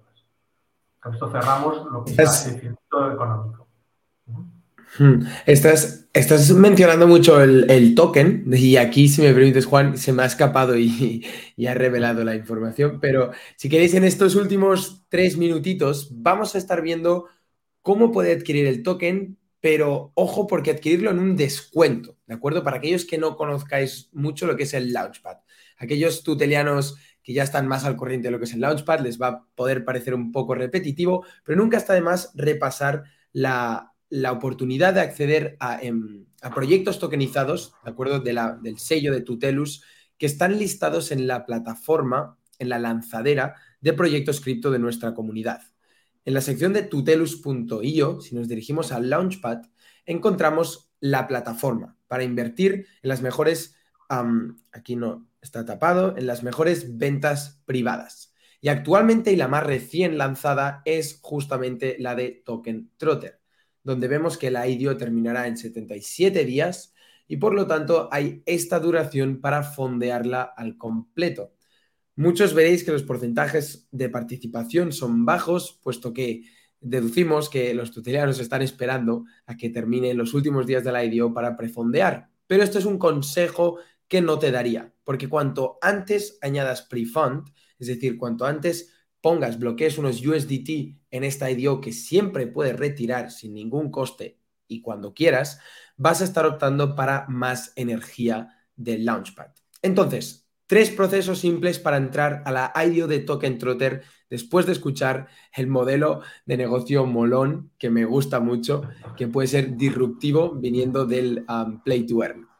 Con 1.03 1.13
esto 1.13 1.29
cerramos 1.29 1.91
lo 1.91 2.05
que 2.05 2.13
es 2.13 2.19
el 2.19 2.53
circuito 2.61 3.11
económico. 3.11 3.67
Hmm. 4.97 5.25
Estás, 5.45 6.07
estás 6.13 6.51
mencionando 6.51 7.07
mucho 7.07 7.41
el, 7.41 7.93
token 7.95 8.45
y 8.53 8.77
aquí, 8.77 9.09
si 9.09 9.21
me 9.21 9.33
permites, 9.33 9.65
Juan, 9.65 9.97
se 9.97 10.13
me 10.13 10.23
ha 10.23 10.27
escapado 10.27 10.77
y, 10.77 11.25
y, 11.57 11.65
ha 11.65 11.73
revelado 11.73 12.23
la 12.23 12.35
información, 12.35 12.99
pero 13.01 13.31
si 13.57 13.69
queréis 13.69 13.95
en 13.95 14.05
estos 14.05 14.35
últimos 14.35 15.03
tres 15.09 15.35
minutitos 15.35 16.09
vamos 16.11 16.55
a 16.55 16.57
estar 16.59 16.81
viendo 16.81 17.27
cómo 17.81 18.11
puede 18.11 18.31
adquirir 18.31 18.67
el 18.67 18.81
token, 18.83 19.37
pero 19.59 20.11
ojo 20.15 20.47
porque 20.47 20.71
adquirirlo 20.71 21.09
en 21.11 21.19
un 21.19 21.35
descuento, 21.35 22.17
¿de 22.27 22.35
acuerdo? 22.35 22.63
Para 22.63 22.77
aquellos 22.77 23.05
que 23.05 23.17
no 23.17 23.35
conozcáis 23.35 24.09
mucho 24.13 24.45
lo 24.45 24.55
que 24.55 24.63
es 24.63 24.73
el 24.73 24.93
Launchpad, 24.93 25.37
aquellos 25.77 26.23
tutelianos 26.23 26.95
que 27.23 27.33
ya 27.33 27.43
están 27.43 27.67
más 27.67 27.85
al 27.85 27.95
corriente 27.95 28.27
de 28.27 28.31
lo 28.31 28.39
que 28.39 28.45
es 28.45 28.53
el 28.53 28.61
Launchpad, 28.61 28.99
les 28.99 29.19
va 29.19 29.27
a 29.27 29.45
poder 29.55 29.85
parecer 29.85 30.13
un 30.13 30.31
poco 30.31 30.55
repetitivo, 30.55 31.25
pero 31.43 31.57
nunca 31.57 31.77
está 31.77 31.93
de 31.93 32.01
más 32.01 32.31
repasar 32.35 33.05
la, 33.31 33.89
oportunidad 34.31 34.93
de 34.93 35.01
acceder 35.01 35.57
em, 35.81 36.25
a, 36.41 36.53
proyectos 36.53 36.99
tokenizados, 36.99 37.73
¿de 37.83 37.91
acuerdo? 37.91 38.19
De 38.19 38.33
la, 38.33 38.59
del 38.61 38.77
sello 38.77 39.11
de 39.13 39.21
Tutelus, 39.21 39.83
que 40.17 40.25
están 40.25 40.59
listados 40.59 41.11
en 41.11 41.25
la 41.25 41.45
plataforma, 41.45 42.37
en 42.59 42.69
la 42.69 42.77
lanzadera 42.77 43.55
de 43.81 43.93
proyectos 43.93 44.41
cripto 44.41 44.69
de 44.69 44.79
nuestra 44.79 45.13
comunidad. 45.13 45.61
En 46.25 46.33
la 46.33 46.41
sección 46.41 46.73
de 46.73 46.83
tutelus.io, 46.83 48.21
si 48.21 48.35
nos 48.35 48.47
dirigimos 48.47 48.91
al 48.91 49.09
Launchpad, 49.09 49.63
encontramos 50.05 50.91
la 50.99 51.27
plataforma 51.27 51.97
para 52.07 52.23
invertir 52.23 52.87
en 53.01 53.09
las 53.09 53.21
mejores, 53.21 53.75
aquí 54.71 54.95
no, 54.95 55.27
está 55.43 55.65
tapado 55.65 56.15
en 56.17 56.25
las 56.25 56.41
mejores 56.41 56.97
ventas 56.97 57.61
privadas. 57.65 58.33
Y 58.61 58.69
actualmente 58.69 59.31
y 59.31 59.35
la 59.35 59.49
más 59.49 59.65
recién 59.65 60.17
lanzada 60.17 60.81
es 60.85 61.19
justamente 61.21 61.97
la 61.99 62.15
de 62.15 62.41
Token 62.45 62.91
Trotter, 62.97 63.41
donde 63.83 64.07
vemos 64.07 64.37
que 64.37 64.49
la 64.49 64.67
IDO 64.67 64.95
terminará 64.95 65.47
en 65.47 65.57
77 65.57 66.45
días 66.45 66.93
y 67.27 67.37
por 67.37 67.53
lo 67.53 67.67
tanto 67.67 68.07
hay 68.11 68.41
esta 68.45 68.79
duración 68.79 69.41
para 69.41 69.63
fondearla 69.63 70.43
al 70.43 70.77
completo. 70.77 71.53
Muchos 72.15 72.53
veréis 72.53 72.83
que 72.83 72.91
los 72.91 73.03
porcentajes 73.03 73.87
de 73.91 74.09
participación 74.09 74.93
son 74.93 75.25
bajos, 75.25 75.79
puesto 75.83 76.13
que 76.13 76.43
deducimos 76.79 77.49
que 77.49 77.73
los 77.73 77.91
tutelanos 77.91 78.39
están 78.39 78.61
esperando 78.61 79.25
a 79.45 79.57
que 79.57 79.69
terminen 79.69 80.17
los 80.17 80.33
últimos 80.33 80.67
días 80.67 80.83
de 80.83 80.91
la 80.91 81.03
IDO 81.03 81.33
para 81.33 81.57
prefondear. 81.57 82.29
Pero 82.45 82.63
esto 82.63 82.77
es 82.77 82.85
un 82.85 82.99
consejo 82.99 83.79
que 84.07 84.21
no 84.21 84.39
te 84.39 84.51
daría. 84.51 84.93
Porque 85.03 85.29
cuanto 85.29 85.77
antes 85.81 86.37
añadas 86.41 86.83
prefund, 86.83 87.49
es 87.79 87.87
decir, 87.87 88.17
cuanto 88.17 88.45
antes 88.45 88.93
pongas, 89.21 89.57
bloquees 89.57 89.97
unos 89.97 90.25
USDT 90.25 90.97
en 91.11 91.23
esta 91.23 91.49
IDO 91.49 91.79
que 91.79 91.93
siempre 91.93 92.47
puedes 92.47 92.77
retirar 92.77 93.31
sin 93.31 93.53
ningún 93.53 93.89
coste 93.89 94.39
y 94.67 94.81
cuando 94.81 95.13
quieras, 95.13 95.59
vas 95.97 96.21
a 96.21 96.25
estar 96.25 96.45
optando 96.45 96.95
para 96.95 97.25
más 97.29 97.71
energía 97.75 98.49
del 98.75 99.05
Launchpad. 99.05 99.51
Entonces, 99.81 100.49
tres 100.67 100.89
procesos 100.89 101.39
simples 101.39 101.79
para 101.79 101.97
entrar 101.97 102.41
a 102.45 102.51
la 102.51 102.73
IDO 102.85 103.07
de 103.07 103.19
Token 103.19 103.57
Trotter 103.57 104.03
después 104.29 104.65
de 104.65 104.71
escuchar 104.71 105.27
el 105.55 105.67
modelo 105.67 106.21
de 106.45 106.57
negocio 106.57 107.05
molón 107.05 107.71
que 107.77 107.89
me 107.89 108.05
gusta 108.05 108.39
mucho, 108.39 108.81
que 109.15 109.27
puede 109.27 109.47
ser 109.47 109.77
disruptivo 109.77 110.55
viniendo 110.55 111.05
del 111.05 111.45
um, 111.47 111.81
Play 111.83 112.05
to 112.05 112.23
Earn. 112.23 112.52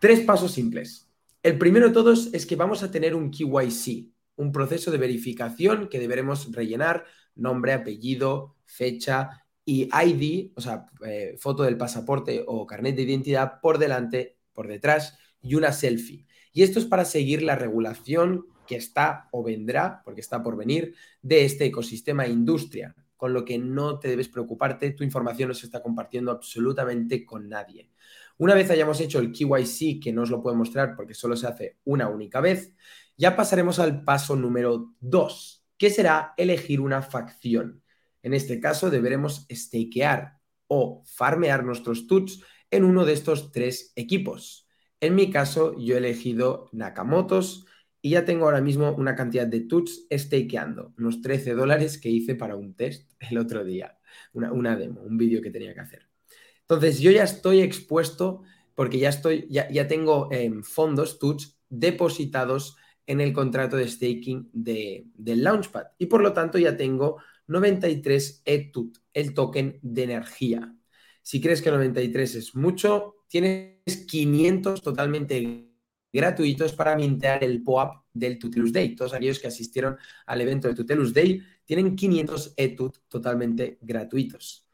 Tres 0.00 0.20
pasos 0.20 0.52
simples. 0.52 1.10
El 1.42 1.58
primero 1.58 1.88
de 1.88 1.92
todos 1.92 2.32
es 2.32 2.46
que 2.46 2.56
vamos 2.56 2.82
a 2.82 2.90
tener 2.90 3.14
un 3.14 3.30
KYC, 3.30 4.08
un 4.36 4.50
proceso 4.50 4.90
de 4.90 4.96
verificación 4.96 5.90
que 5.90 5.98
deberemos 5.98 6.50
rellenar, 6.52 7.04
nombre, 7.34 7.74
apellido, 7.74 8.56
fecha 8.64 9.44
y 9.62 9.90
ID, 9.92 10.52
o 10.56 10.62
sea, 10.62 10.86
eh, 11.06 11.36
foto 11.38 11.64
del 11.64 11.76
pasaporte 11.76 12.42
o 12.46 12.66
carnet 12.66 12.96
de 12.96 13.02
identidad 13.02 13.60
por 13.60 13.76
delante 13.76 14.38
por 14.54 14.68
detrás 14.68 15.18
y 15.42 15.54
una 15.54 15.70
selfie. 15.70 16.26
Y 16.54 16.62
esto 16.62 16.78
es 16.78 16.86
para 16.86 17.04
seguir 17.04 17.42
la 17.42 17.56
regulación 17.56 18.46
que 18.66 18.76
está 18.76 19.28
o 19.32 19.42
vendrá, 19.42 20.00
porque 20.02 20.22
está 20.22 20.42
por 20.42 20.56
venir, 20.56 20.94
de 21.20 21.44
este 21.44 21.66
ecosistema 21.66 22.26
industria, 22.26 22.96
con 23.18 23.34
lo 23.34 23.44
que 23.44 23.58
no 23.58 23.98
te 23.98 24.08
debes 24.08 24.30
preocuparte, 24.30 24.92
tu 24.92 25.04
información 25.04 25.48
no 25.48 25.54
se 25.54 25.66
está 25.66 25.82
compartiendo 25.82 26.30
absolutamente 26.30 27.26
con 27.26 27.50
nadie. 27.50 27.90
Una 28.40 28.54
vez 28.54 28.70
hayamos 28.70 28.98
hecho 29.02 29.18
el 29.18 29.32
KYC, 29.32 30.00
que 30.02 30.14
no 30.14 30.22
os 30.22 30.30
lo 30.30 30.40
puedo 30.40 30.56
mostrar 30.56 30.96
porque 30.96 31.12
solo 31.12 31.36
se 31.36 31.46
hace 31.46 31.78
una 31.84 32.08
única 32.08 32.40
vez, 32.40 32.74
ya 33.18 33.36
pasaremos 33.36 33.78
al 33.78 34.02
paso 34.02 34.34
número 34.34 34.94
2, 35.00 35.66
que 35.76 35.90
será 35.90 36.32
elegir 36.38 36.80
una 36.80 37.02
facción. 37.02 37.82
En 38.22 38.32
este 38.32 38.58
caso 38.58 38.88
deberemos 38.88 39.46
stakear 39.52 40.38
o 40.68 41.04
farmear 41.04 41.64
nuestros 41.64 42.06
tuts 42.06 42.42
en 42.70 42.84
uno 42.84 43.04
de 43.04 43.12
estos 43.12 43.52
tres 43.52 43.92
equipos. 43.94 44.66
En 45.00 45.16
mi 45.16 45.30
caso, 45.30 45.76
yo 45.78 45.96
he 45.96 45.98
elegido 45.98 46.70
Nakamotos 46.72 47.66
y 48.00 48.08
ya 48.12 48.24
tengo 48.24 48.46
ahora 48.46 48.62
mismo 48.62 48.92
una 48.92 49.16
cantidad 49.16 49.46
de 49.46 49.60
tuts 49.60 50.06
stakeando, 50.10 50.94
unos 50.96 51.20
13 51.20 51.52
dólares 51.52 51.98
que 51.98 52.08
hice 52.08 52.36
para 52.36 52.56
un 52.56 52.74
test 52.74 53.12
el 53.20 53.36
otro 53.36 53.64
día, 53.64 53.98
una, 54.32 54.76
demo, 54.76 55.02
un 55.02 55.18
vídeo 55.18 55.42
que 55.42 55.50
tenía 55.50 55.74
que 55.74 55.80
hacer. 55.80 56.09
Entonces, 56.70 57.00
yo 57.00 57.10
ya 57.10 57.24
estoy 57.24 57.62
expuesto 57.62 58.42
porque 58.76 59.00
ya, 59.00 59.08
estoy, 59.08 59.48
ya, 59.50 59.68
ya 59.70 59.88
tengo 59.88 60.28
em, 60.30 60.62
fondos, 60.62 61.18
tuts, 61.18 61.58
depositados 61.68 62.76
en 63.08 63.20
el 63.20 63.32
contrato 63.32 63.76
de 63.76 63.88
staking 63.88 64.48
de, 64.52 65.08
del 65.14 65.42
Launchpad 65.42 65.86
y 65.98 66.06
por 66.06 66.22
lo 66.22 66.32
tanto 66.32 66.58
ya 66.58 66.76
tengo 66.76 67.16
93 67.48 68.42
ETUT, 68.44 68.98
el 69.12 69.34
token 69.34 69.80
de 69.82 70.02
energía. 70.04 70.72
Si 71.22 71.40
crees 71.40 71.60
que 71.60 71.72
93 71.72 72.36
es 72.36 72.54
mucho, 72.54 73.16
tienes 73.26 74.06
500 74.06 74.80
totalmente 74.80 75.72
gratuitos 76.12 76.72
para 76.74 76.94
mintear 76.94 77.42
el 77.42 77.64
POAP 77.64 78.04
del 78.12 78.38
Tutelus 78.38 78.72
Day. 78.72 78.94
Todos 78.94 79.12
aquellos 79.12 79.40
que 79.40 79.48
asistieron 79.48 79.96
al 80.24 80.40
evento 80.40 80.68
de 80.68 80.74
Tutelus 80.74 81.12
Day 81.12 81.42
tienen 81.64 81.96
500 81.96 82.54
ETUT 82.56 82.98
totalmente 83.08 83.76
gratuitos. 83.80 84.69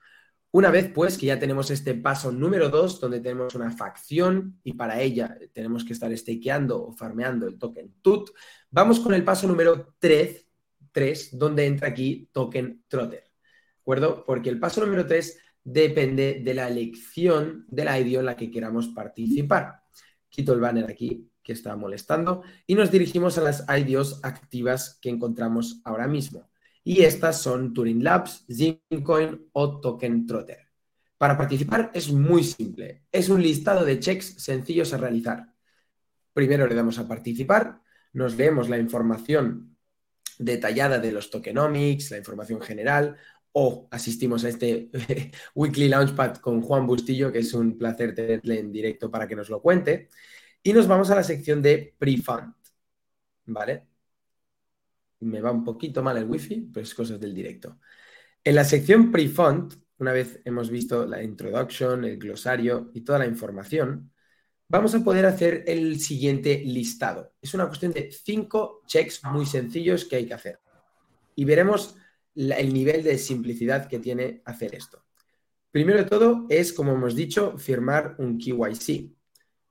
Una 0.53 0.71
vez 0.71 0.91
pues 0.93 1.19
que 1.19 1.27
ya 1.27 1.39
tenemos 1.39 1.71
este 1.71 1.95
paso 1.95 2.33
número 2.33 2.71
2, 2.71 3.01
donde 3.01 3.21
tenemos 3.21 3.55
una 3.55 3.71
facción 3.71 4.59
y 4.65 4.73
para 4.73 5.01
ella 5.01 5.37
tenemos 5.53 5.85
que 5.85 5.93
estar 5.93 6.17
stakeando 6.17 6.87
o 6.87 6.93
farmeando 6.93 7.47
el 7.47 7.59
token 7.59 7.97
TUT, 8.01 8.31
vamos 8.71 9.01
con 9.01 9.13
el 9.13 9.25
paso 9.25 9.47
número 9.47 9.95
3, 9.99 10.47
3 10.93 11.39
donde 11.39 11.67
entra 11.67 11.89
aquí 11.89 12.31
token 12.33 12.85
Trotter. 12.89 13.25
¿De 13.25 13.81
acuerdo? 13.81 14.25
Porque 14.25 14.49
el 14.49 14.59
paso 14.59 14.81
número 14.85 15.07
3 15.07 15.39
depende 15.63 16.41
de 16.43 16.55
la 16.55 16.69
elección 16.69 17.67
de 17.69 17.85
la 17.85 17.99
IDO 18.01 18.21
en 18.21 18.27
la 18.27 18.37
que 18.37 18.51
queramos 18.51 18.89
participar. 18.89 19.83
Quito 20.29 20.53
el 20.53 20.61
banner 20.61 20.91
aquí 20.91 21.29
que 21.43 21.53
está 21.53 21.77
molestando 21.77 22.43
y 22.67 22.75
nos 22.75 22.91
dirigimos 22.91 23.37
a 23.37 23.43
las 23.43 23.65
IDOs 23.69 24.21
activas 24.25 24.99
que 25.03 25.11
encontramos 25.11 25.81
ahora 25.85 26.09
mismo. 26.09 26.49
Y 26.87 27.03
estas 27.03 27.43
son 27.43 27.75
Turing 27.75 28.05
Labs, 28.05 28.45
Zincoin 28.49 29.49
o 29.55 29.81
Token 29.81 30.25
Trotter. 30.25 30.69
Para 31.19 31.37
participar 31.37 31.91
es 31.93 32.13
muy 32.13 32.45
simple. 32.45 33.03
Es 33.11 33.29
un 33.29 33.43
listado 33.43 33.85
de 33.85 33.99
checks 33.99 34.37
sencillos 34.39 34.93
a 34.93 34.99
realizar. 34.99 35.53
Primero 36.33 36.69
le 36.69 36.77
damos 36.77 37.01
a 37.01 37.09
participar, 37.09 37.81
nos 38.13 38.37
leemos 38.37 38.69
la 38.69 38.79
información 38.79 39.77
detallada 40.39 41.01
de 41.01 41.11
los 41.11 41.29
tokenomics, 41.29 42.13
la 42.13 42.19
información 42.19 42.61
general, 42.61 43.17
o 43.51 43.89
asistimos 43.91 44.45
a 44.45 44.51
este 44.51 44.89
Weekly 45.57 45.89
Launchpad 45.89 46.37
con 46.37 46.63
Juan 46.63 46.87
Bustillo, 46.87 47.33
que 47.33 47.41
es 47.41 47.53
un 47.53 47.77
placer 47.77 48.15
tenerle 48.15 48.61
en 48.61 48.71
directo 48.71 49.11
para 49.11 49.27
que 49.27 49.35
nos 49.35 49.49
lo 49.49 49.61
cuente. 49.61 50.09
Y 50.63 50.73
nos 50.73 50.87
vamos 50.87 51.11
a 51.11 51.17
la 51.17 51.25
sección 51.25 51.61
de 51.61 51.97
Prefund. 51.99 52.55
¿Vale? 53.47 53.96
Me 55.21 55.41
va 55.41 55.51
un 55.51 55.65
poquito 55.65 56.03
mal 56.03 56.17
el 56.17 56.25
wifi, 56.25 56.71
pero 56.73 56.85
es 56.85 56.95
cosas 56.95 57.19
del 57.19 57.35
directo. 57.35 57.79
En 58.45 58.55
la 58.55 58.65
sección 58.65 59.11
Prefund, 59.11 59.75
una 59.99 60.13
vez 60.13 60.41
hemos 60.45 60.71
visto 60.71 61.07
la 61.07 61.23
introduction, 61.23 62.05
el 62.05 62.19
glosario 62.19 62.91
y 62.95 63.01
toda 63.01 63.19
la 63.19 63.27
información, 63.27 64.13
vamos 64.69 64.95
a 64.95 65.03
poder 65.03 65.27
hacer 65.27 65.65
el 65.67 66.01
siguiente 66.01 66.63
listado. 66.65 67.33
Es 67.41 67.55
una 67.55 67.67
cuestión 67.67 67.93
de 67.93 68.11
cinco 68.13 68.83
checks 68.87 69.25
muy 69.25 69.47
sencillos 69.47 70.05
que 70.05 70.17
hay 70.17 70.27
que 70.27 70.35
hacer. 70.35 70.61
Y 71.35 71.45
veremos 71.45 71.97
el 72.35 72.73
nivel 72.73 73.03
de 73.03 73.19
simplicidad 73.19 73.89
que 73.89 73.99
tiene 73.99 74.43
hacer 74.45 74.75
esto. 74.75 75.05
Primero 75.71 75.99
de 75.99 76.09
todo 76.09 76.47
es, 76.49 76.73
como 76.73 76.93
hemos 76.93 77.15
dicho, 77.15 77.57
firmar 77.59 78.17
un 78.19 78.39
KYC, 78.39 79.16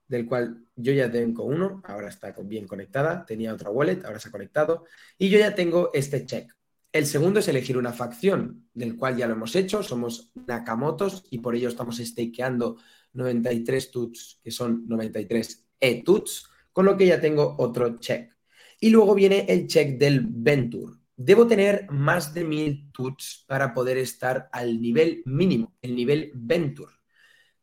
del 0.08 0.26
cual 0.26 0.66
yo 0.76 0.94
ya 0.94 1.12
tengo 1.12 1.44
uno, 1.44 1.82
ahora 1.86 2.10
está 2.10 2.34
bien 2.44 2.68
conectada, 2.68 3.26
tenía 3.26 3.54
otra 3.54 3.70
wallet, 3.70 4.04
ahora 4.06 4.20
se 4.20 4.30
ha 4.30 4.32
conectado, 4.32 4.86
y 5.18 5.30
yo 5.30 5.40
ya 5.40 5.56
tengo 5.56 5.92
este 5.94 6.26
check. 6.26 6.52
El 6.92 7.06
segundo 7.06 7.40
es 7.40 7.48
elegir 7.48 7.78
una 7.78 7.92
facción, 7.92 8.70
del 8.74 8.96
cual 8.96 9.18
ya 9.18 9.28
lo 9.28 9.34
hemos 9.34 9.56
hecho, 9.56 9.84
somos 9.84 10.32
Nakamotos 10.48 11.26
y 11.30 11.40
por 11.40 11.56
ello 11.56 11.70
estamos 11.70 11.98
stakeando 11.98 12.78
93 13.14 13.92
tuts, 13.92 14.40
que 14.44 14.52
son 14.52 14.88
93 14.88 15.68
e-tuts, 15.80 16.50
con 16.72 16.86
lo 16.86 16.96
que 16.96 17.08
ya 17.08 17.20
tengo 17.20 17.56
otro 17.58 17.98
check. 17.98 18.32
Y 18.80 18.90
luego 18.90 19.16
viene 19.16 19.46
el 19.50 19.68
check 19.68 19.98
del 19.98 20.26
Venture, 20.28 20.94
Debo 21.18 21.48
tener 21.48 21.88
más 21.90 22.34
de 22.34 22.44
mil 22.44 22.92
tuts 22.92 23.46
para 23.48 23.74
poder 23.74 23.98
estar 23.98 24.50
al 24.52 24.82
nivel 24.82 25.24
mínimo, 25.26 25.74
el 25.82 25.96
nivel 25.96 26.32
Venture. 26.36 26.92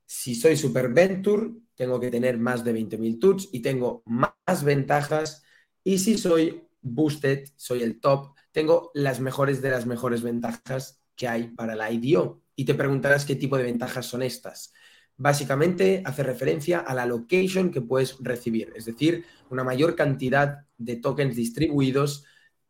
Si 0.06 0.34
soy 0.34 0.56
Super 0.56 0.88
Venture, 0.88 1.50
tengo 1.82 1.98
que 1.98 2.12
tener 2.12 2.38
más 2.38 2.62
de 2.62 2.72
20.000 2.72 3.18
tuts 3.18 3.48
y 3.50 3.58
tengo 3.58 4.04
más 4.06 4.62
ventajas. 4.62 5.42
Y 5.82 5.98
si 5.98 6.16
soy 6.16 6.62
Boosted, 6.80 7.48
soy 7.56 7.82
el 7.82 7.98
top, 7.98 8.36
tengo 8.52 8.92
las 8.94 9.18
mejores 9.18 9.60
de 9.60 9.72
las 9.72 9.84
mejores 9.84 10.22
ventajas 10.22 11.02
que 11.16 11.26
hay 11.26 11.48
para 11.48 11.74
la 11.74 11.90
IDO. 11.90 12.40
Y 12.54 12.66
te 12.66 12.74
preguntarás 12.74 13.24
qué 13.24 13.34
tipo 13.34 13.56
de 13.56 13.64
ventajas 13.64 14.06
son 14.06 14.22
estas. 14.22 14.72
Básicamente 15.16 16.04
hace 16.04 16.22
referencia 16.22 16.78
a 16.78 16.94
la 16.94 17.04
location 17.04 17.72
que 17.72 17.80
puedes 17.80 18.16
recibir, 18.20 18.72
es 18.76 18.84
decir, 18.84 19.24
una 19.50 19.64
mayor 19.64 19.96
cantidad 19.96 20.64
de 20.78 20.94
tokens 20.94 21.34
distribuidos 21.34 22.24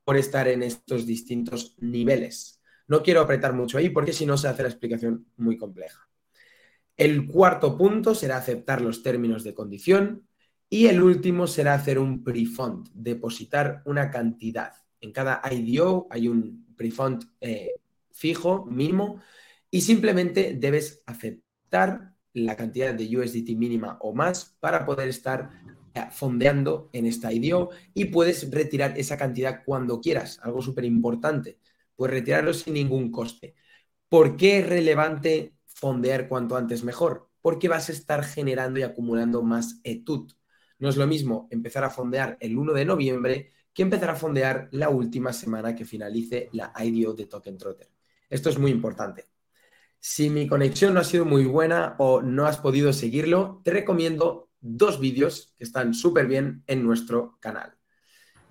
por 0.05 0.17
estar 0.17 0.49
en 0.49 0.63
estos 0.63 1.05
distintos 1.05 1.77
niveles. 1.81 2.63
No 2.89 3.03
quiero 3.03 3.21
apretar 3.21 3.53
mucho 3.53 3.77
ahí 3.77 3.91
porque 3.91 4.15
si 4.15 4.25
no 4.25 4.39
se 4.39 4.49
hace 4.49 4.63
la 4.63 4.71
explicación 4.71 5.27
muy 5.37 5.59
compleja. 5.59 6.09
El 7.03 7.27
cuarto 7.27 7.77
punto 7.77 8.15
será 8.15 8.37
aceptar 8.37 8.81
los 8.81 9.03
términos 9.03 9.43
de 9.43 9.55
condición 9.55 10.29
y 10.71 10.87
el 10.87 11.03
último 11.03 11.49
será 11.49 11.75
hacer 11.75 11.99
un 11.99 12.23
prefund, 12.23 12.91
depositar 12.95 13.83
una 13.87 14.09
cantidad. 14.09 14.75
En 15.01 15.11
cada 15.11 15.43
IDO 15.51 16.07
hay 16.11 16.29
un 16.29 16.65
prefund 16.77 17.25
eh, 17.41 17.73
fijo, 18.13 18.67
mínimo, 18.67 19.21
y 19.69 19.81
simplemente 19.81 20.55
debes 20.57 21.03
aceptar 21.05 22.15
la 22.35 22.55
cantidad 22.55 22.95
de 22.95 23.19
USDT 23.19 23.57
mínima 23.57 23.99
o 24.01 24.15
más 24.15 24.57
para 24.61 24.87
poder 24.87 25.09
estar 25.09 25.51
fondeando 26.13 26.89
en 26.93 27.07
esta 27.07 27.33
IDO 27.33 27.71
y 27.95 28.05
puedes 28.05 28.49
retirar 28.49 28.97
esa 28.97 29.17
cantidad 29.17 29.65
cuando 29.65 30.01
quieras, 30.01 30.39
algo 30.41 30.63
súper 30.63 30.85
importante. 30.85 31.59
Puedes 31.97 32.15
retirarlo 32.15 32.55
sin 32.55 32.75
ningún 32.75 33.11
coste. 33.11 33.57
¿Por 34.09 34.37
qué 34.37 34.61
es 34.61 34.69
relevante 34.69 35.55
fondear 35.83 36.29
cuanto 36.29 36.55
antes 36.55 36.85
mejor? 36.85 37.29
Porque 37.41 37.67
vas 37.67 37.89
a 37.89 37.93
estar 37.93 38.23
generando 38.23 38.79
y 38.79 38.85
acumulando 38.85 39.43
más 39.43 39.81
ETUT. 39.83 40.33
No 40.79 40.89
es 40.89 40.97
lo 40.97 41.09
mismo 41.09 41.49
empezar 41.51 41.83
a 41.83 41.91
fondear 41.91 42.37
el 42.39 42.57
1 42.57 42.73
de 42.73 42.85
noviembre 42.85 43.51
que 43.75 43.83
empezar 43.83 44.11
a 44.11 44.15
fondear 44.15 44.69
la 44.71 44.91
última 44.91 45.33
semana 45.33 45.75
que 45.75 45.85
finalice 45.85 46.51
la 46.53 46.73
IDO 46.79 47.15
de 47.15 47.27
Token 47.27 47.59
Trotter. 47.59 47.89
Esto 48.31 48.49
es 48.49 48.61
muy 48.61 48.71
importante. 48.71 49.27
Si 49.99 50.31
mi 50.31 50.47
conexión 50.47 50.95
no 50.95 51.01
ha 51.01 51.05
sido 51.05 51.25
muy 51.25 51.47
buena 51.47 51.97
o 51.99 52.23
no 52.23 52.47
has 52.47 52.59
podido 52.59 52.93
seguirlo, 52.93 53.61
te 53.65 53.73
recomiendo 53.73 54.51
dos 54.61 55.01
vídeos 55.01 55.53
que 55.59 55.65
están 55.65 55.95
súper 55.95 56.29
bien 56.29 56.63
en 56.69 56.85
nuestro 56.85 57.39
canal. 57.41 57.75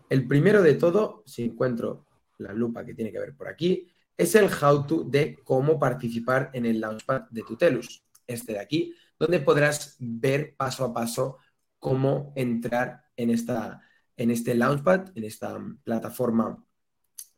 El 0.10 0.28
primero 0.28 0.62
de 0.62 0.74
todo, 0.74 1.24
si 1.26 1.44
encuentro 1.44 2.08
la 2.40 2.52
lupa 2.52 2.84
que 2.86 2.94
tiene 2.94 3.14
que 3.14 3.20
ver 3.20 3.38
por 3.38 3.48
aquí, 3.48 3.88
es 4.22 4.36
el 4.36 4.50
how 4.52 4.86
to 4.86 5.04
de 5.04 5.40
cómo 5.44 5.80
participar 5.80 6.52
en 6.54 6.68
el 6.68 6.80
Launchpad 6.80 7.24
de 7.32 7.42
Tutelus, 7.42 8.06
este 8.28 8.54
de 8.54 8.60
aquí, 8.60 8.94
donde 9.18 9.40
podrás 9.40 9.96
ver 10.00 10.56
paso 10.56 10.86
a 10.86 10.94
paso 10.94 11.40
cómo 11.80 12.32
entrar 12.36 13.06
en, 13.16 13.32
esta, 13.32 13.82
en 14.16 14.30
este 14.30 14.54
Launchpad, 14.54 15.10
en 15.16 15.24
esta 15.24 15.60
plataforma 15.84 16.64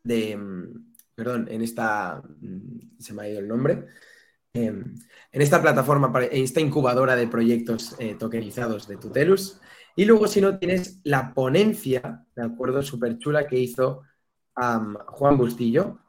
de, 0.04 0.36
mm, 0.36 0.94
perdón, 1.16 1.48
en 1.50 1.62
esta, 1.62 2.22
mm, 2.22 3.00
se 3.00 3.14
me 3.14 3.24
ha 3.24 3.30
ido 3.30 3.40
el 3.40 3.48
nombre, 3.48 3.86
en 4.56 5.02
esta 5.32 5.62
plataforma, 5.62 6.12
en 6.30 6.44
esta 6.44 6.60
incubadora 6.60 7.16
de 7.16 7.28
proyectos 7.28 7.96
eh, 7.98 8.16
tokenizados 8.16 8.88
de 8.88 8.98
Tutelus. 8.98 9.60
Y 9.96 10.06
luego, 10.06 10.28
si 10.28 10.42
no, 10.42 10.60
tienes 10.60 11.00
la 11.04 11.34
ponencia, 11.34 12.24
de 12.36 12.44
acuerdo, 12.44 12.84
súper 12.84 13.18
chula 13.18 13.48
que 13.48 13.58
hizo 13.58 14.04
Juan 14.54 15.38
Bustillo 15.38 16.04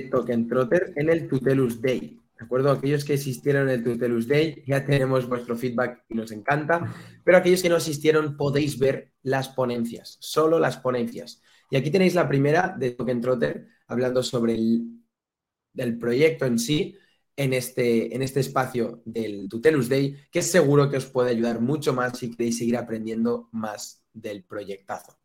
Token 0.00 0.48
Trotter 0.48 0.92
en 0.96 1.10
el 1.10 1.28
Tutelus 1.28 1.80
Day. 1.80 2.20
¿de 2.38 2.44
acuerdo? 2.44 2.70
Aquellos 2.70 3.04
que 3.04 3.14
asistieron 3.14 3.68
en 3.68 3.76
el 3.76 3.84
Tutelus 3.84 4.28
Day, 4.28 4.62
ya 4.66 4.84
tenemos 4.84 5.26
vuestro 5.28 5.56
feedback 5.56 6.04
y 6.08 6.14
nos 6.14 6.30
encanta, 6.32 6.94
pero 7.24 7.38
aquellos 7.38 7.62
que 7.62 7.70
no 7.70 7.76
asistieron 7.76 8.36
podéis 8.36 8.78
ver 8.78 9.12
las 9.22 9.48
ponencias, 9.48 10.18
solo 10.20 10.58
las 10.58 10.76
ponencias. 10.76 11.40
Y 11.70 11.76
aquí 11.76 11.90
tenéis 11.90 12.14
la 12.14 12.28
primera 12.28 12.76
de 12.78 12.90
Token 12.90 13.20
Trotter, 13.20 13.68
hablando 13.88 14.22
sobre 14.22 14.54
el 14.54 15.98
proyecto 15.98 16.44
en 16.44 16.58
sí, 16.58 16.94
en 17.36 17.52
este, 17.52 18.14
en 18.14 18.22
este 18.22 18.40
espacio 18.40 19.02
del 19.04 19.48
Tutelus 19.48 19.88
Day, 19.88 20.16
que 20.30 20.42
seguro 20.42 20.90
que 20.90 20.96
os 20.96 21.06
puede 21.06 21.30
ayudar 21.30 21.60
mucho 21.60 21.92
más 21.92 22.18
si 22.18 22.30
queréis 22.30 22.58
seguir 22.58 22.76
aprendiendo 22.76 23.48
más 23.52 24.02
del 24.12 24.44
proyectazo. 24.44 25.18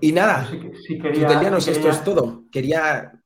Y 0.00 0.12
nada, 0.12 0.50
sí, 0.86 0.98
esto 1.70 1.90
es 1.90 2.02
todo. 2.02 2.46
Quería 2.50 3.22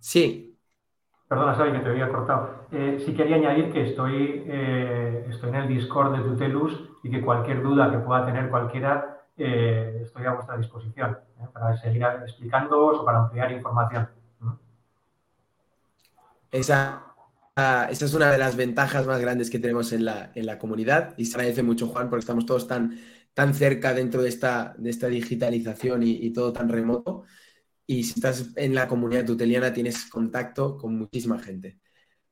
Sí. 0.00 0.56
Perdona, 1.28 1.54
Xavi, 1.54 1.72
que 1.72 1.78
te 1.78 1.90
había 1.90 2.08
cortado. 2.08 2.66
Eh, 2.72 3.00
sí 3.04 3.14
quería 3.14 3.36
añadir 3.36 3.72
que 3.72 3.84
estoy, 3.84 4.42
eh, 4.46 5.26
estoy 5.28 5.50
en 5.50 5.54
el 5.54 5.68
Discord 5.68 6.16
de 6.16 6.24
Tutelus 6.24 6.90
y 7.04 7.10
que 7.10 7.22
cualquier 7.22 7.62
duda 7.62 7.88
que 7.90 7.98
pueda 7.98 8.26
tener 8.26 8.50
cualquiera, 8.50 9.22
eh, 9.36 10.00
estoy 10.02 10.26
a 10.26 10.32
vuestra 10.32 10.56
disposición 10.56 11.18
para 11.52 11.76
seguir 11.76 12.02
explicándoos 12.02 12.98
o 12.98 13.04
para 13.04 13.20
ampliar 13.20 13.52
información. 13.52 14.08
Esa, 16.50 17.04
ah, 17.54 17.86
esa, 17.88 18.04
es 18.06 18.14
una 18.14 18.32
de 18.32 18.38
las 18.38 18.56
ventajas 18.56 19.06
más 19.06 19.20
grandes 19.20 19.50
que 19.50 19.60
tenemos 19.60 19.92
en 19.92 20.04
la, 20.04 20.32
en 20.34 20.46
la 20.46 20.58
comunidad 20.58 21.14
y 21.16 21.26
se 21.26 21.36
agradece 21.36 21.62
mucho, 21.62 21.86
Juan, 21.86 22.10
porque 22.10 22.20
estamos 22.20 22.44
todos 22.44 22.66
tan, 22.66 22.98
tan 23.34 23.54
cerca 23.54 23.94
dentro 23.94 24.20
de 24.20 24.30
esta, 24.30 24.74
de 24.76 24.90
esta 24.90 25.06
digitalización 25.06 26.02
y, 26.02 26.10
y 26.10 26.32
todo 26.32 26.52
tan 26.52 26.68
remoto 26.68 27.24
y 27.90 28.04
si 28.04 28.20
estás 28.20 28.50
en 28.54 28.72
la 28.72 28.86
comunidad 28.86 29.24
tuteliana 29.24 29.72
tienes 29.72 30.08
contacto 30.08 30.76
con 30.76 30.96
muchísima 30.96 31.40
gente. 31.40 31.80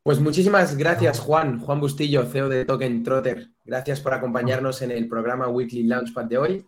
Pues 0.05 0.21
muchísimas 0.21 0.77
gracias, 0.77 1.19
Juan, 1.19 1.59
Juan 1.59 1.81
Bustillo, 1.81 2.27
CEO 2.27 2.49
de 2.49 2.65
Token 2.65 3.03
Trotter. 3.03 3.49
Gracias 3.65 4.01
por 4.01 4.15
acompañarnos 4.15 4.83
en 4.83 4.93
el 4.93 5.09
programa 5.09 5.49
Weekly 5.49 5.83
Launchpad 5.83 6.27
de 6.27 6.39
hoy. 6.39 6.67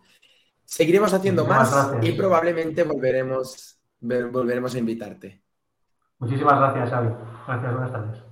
Seguiremos 0.65 1.13
haciendo 1.13 1.45
más 1.45 1.93
y 2.01 2.11
probablemente 2.11 2.83
volveremos, 2.83 3.79
volveremos 4.01 4.75
a 4.75 4.79
invitarte. 4.79 5.41
Muchísimas 6.19 6.59
gracias, 6.59 6.89
Xavi. 6.89 7.09
Gracias, 7.47 7.73
buenas 7.73 7.91
tardes. 7.93 8.23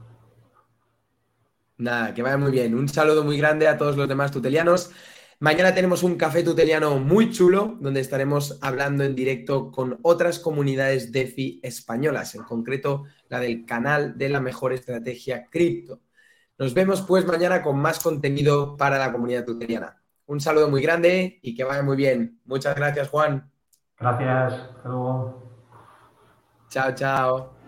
Nada, 1.78 2.14
que 2.14 2.22
vaya 2.22 2.36
muy 2.36 2.52
bien. 2.52 2.76
Un 2.76 2.90
saludo 2.90 3.24
muy 3.24 3.38
grande 3.38 3.66
a 3.70 3.78
todos 3.78 3.96
los 3.96 4.10
demás 4.10 4.30
tutelianos. 4.30 4.92
Mañana 5.42 5.74
tenemos 5.74 6.04
un 6.04 6.18
café 6.18 6.44
tuteliano 6.44 7.00
muy 7.00 7.32
chulo 7.32 7.78
donde 7.80 8.02
estaremos 8.02 8.60
hablando 8.62 9.06
en 9.06 9.16
directo 9.16 9.72
con 9.72 9.98
otras 10.02 10.38
comunidades 10.38 11.14
DeFi 11.14 11.62
españolas, 11.64 12.36
en 12.36 12.44
concreto 12.44 13.06
la 13.30 13.40
del 13.40 13.66
canal 13.66 14.18
de 14.18 14.28
la 14.28 14.42
mejor 14.42 14.74
estrategia 14.74 15.46
cripto. 15.50 16.02
Nos 16.58 16.74
vemos 16.74 17.02
pues 17.04 17.26
mañana 17.26 17.62
con 17.62 17.80
más 17.80 18.02
contenido 18.02 18.76
para 18.76 18.98
la 18.98 19.14
comunidad 19.14 19.46
tuteliana. 19.46 20.02
Un 20.26 20.42
saludo 20.42 20.70
muy 20.70 20.82
grande 20.82 21.40
y 21.42 21.56
que 21.56 21.64
vaya 21.64 21.84
muy 21.84 21.96
bien. 21.96 22.42
Muchas 22.44 22.76
gracias, 22.76 23.08
Juan. 23.08 23.50
Gracias. 23.98 24.54
Hasta 24.54 24.90
luego. 24.90 25.42
Chao, 26.70 26.94
chao. 26.94 27.59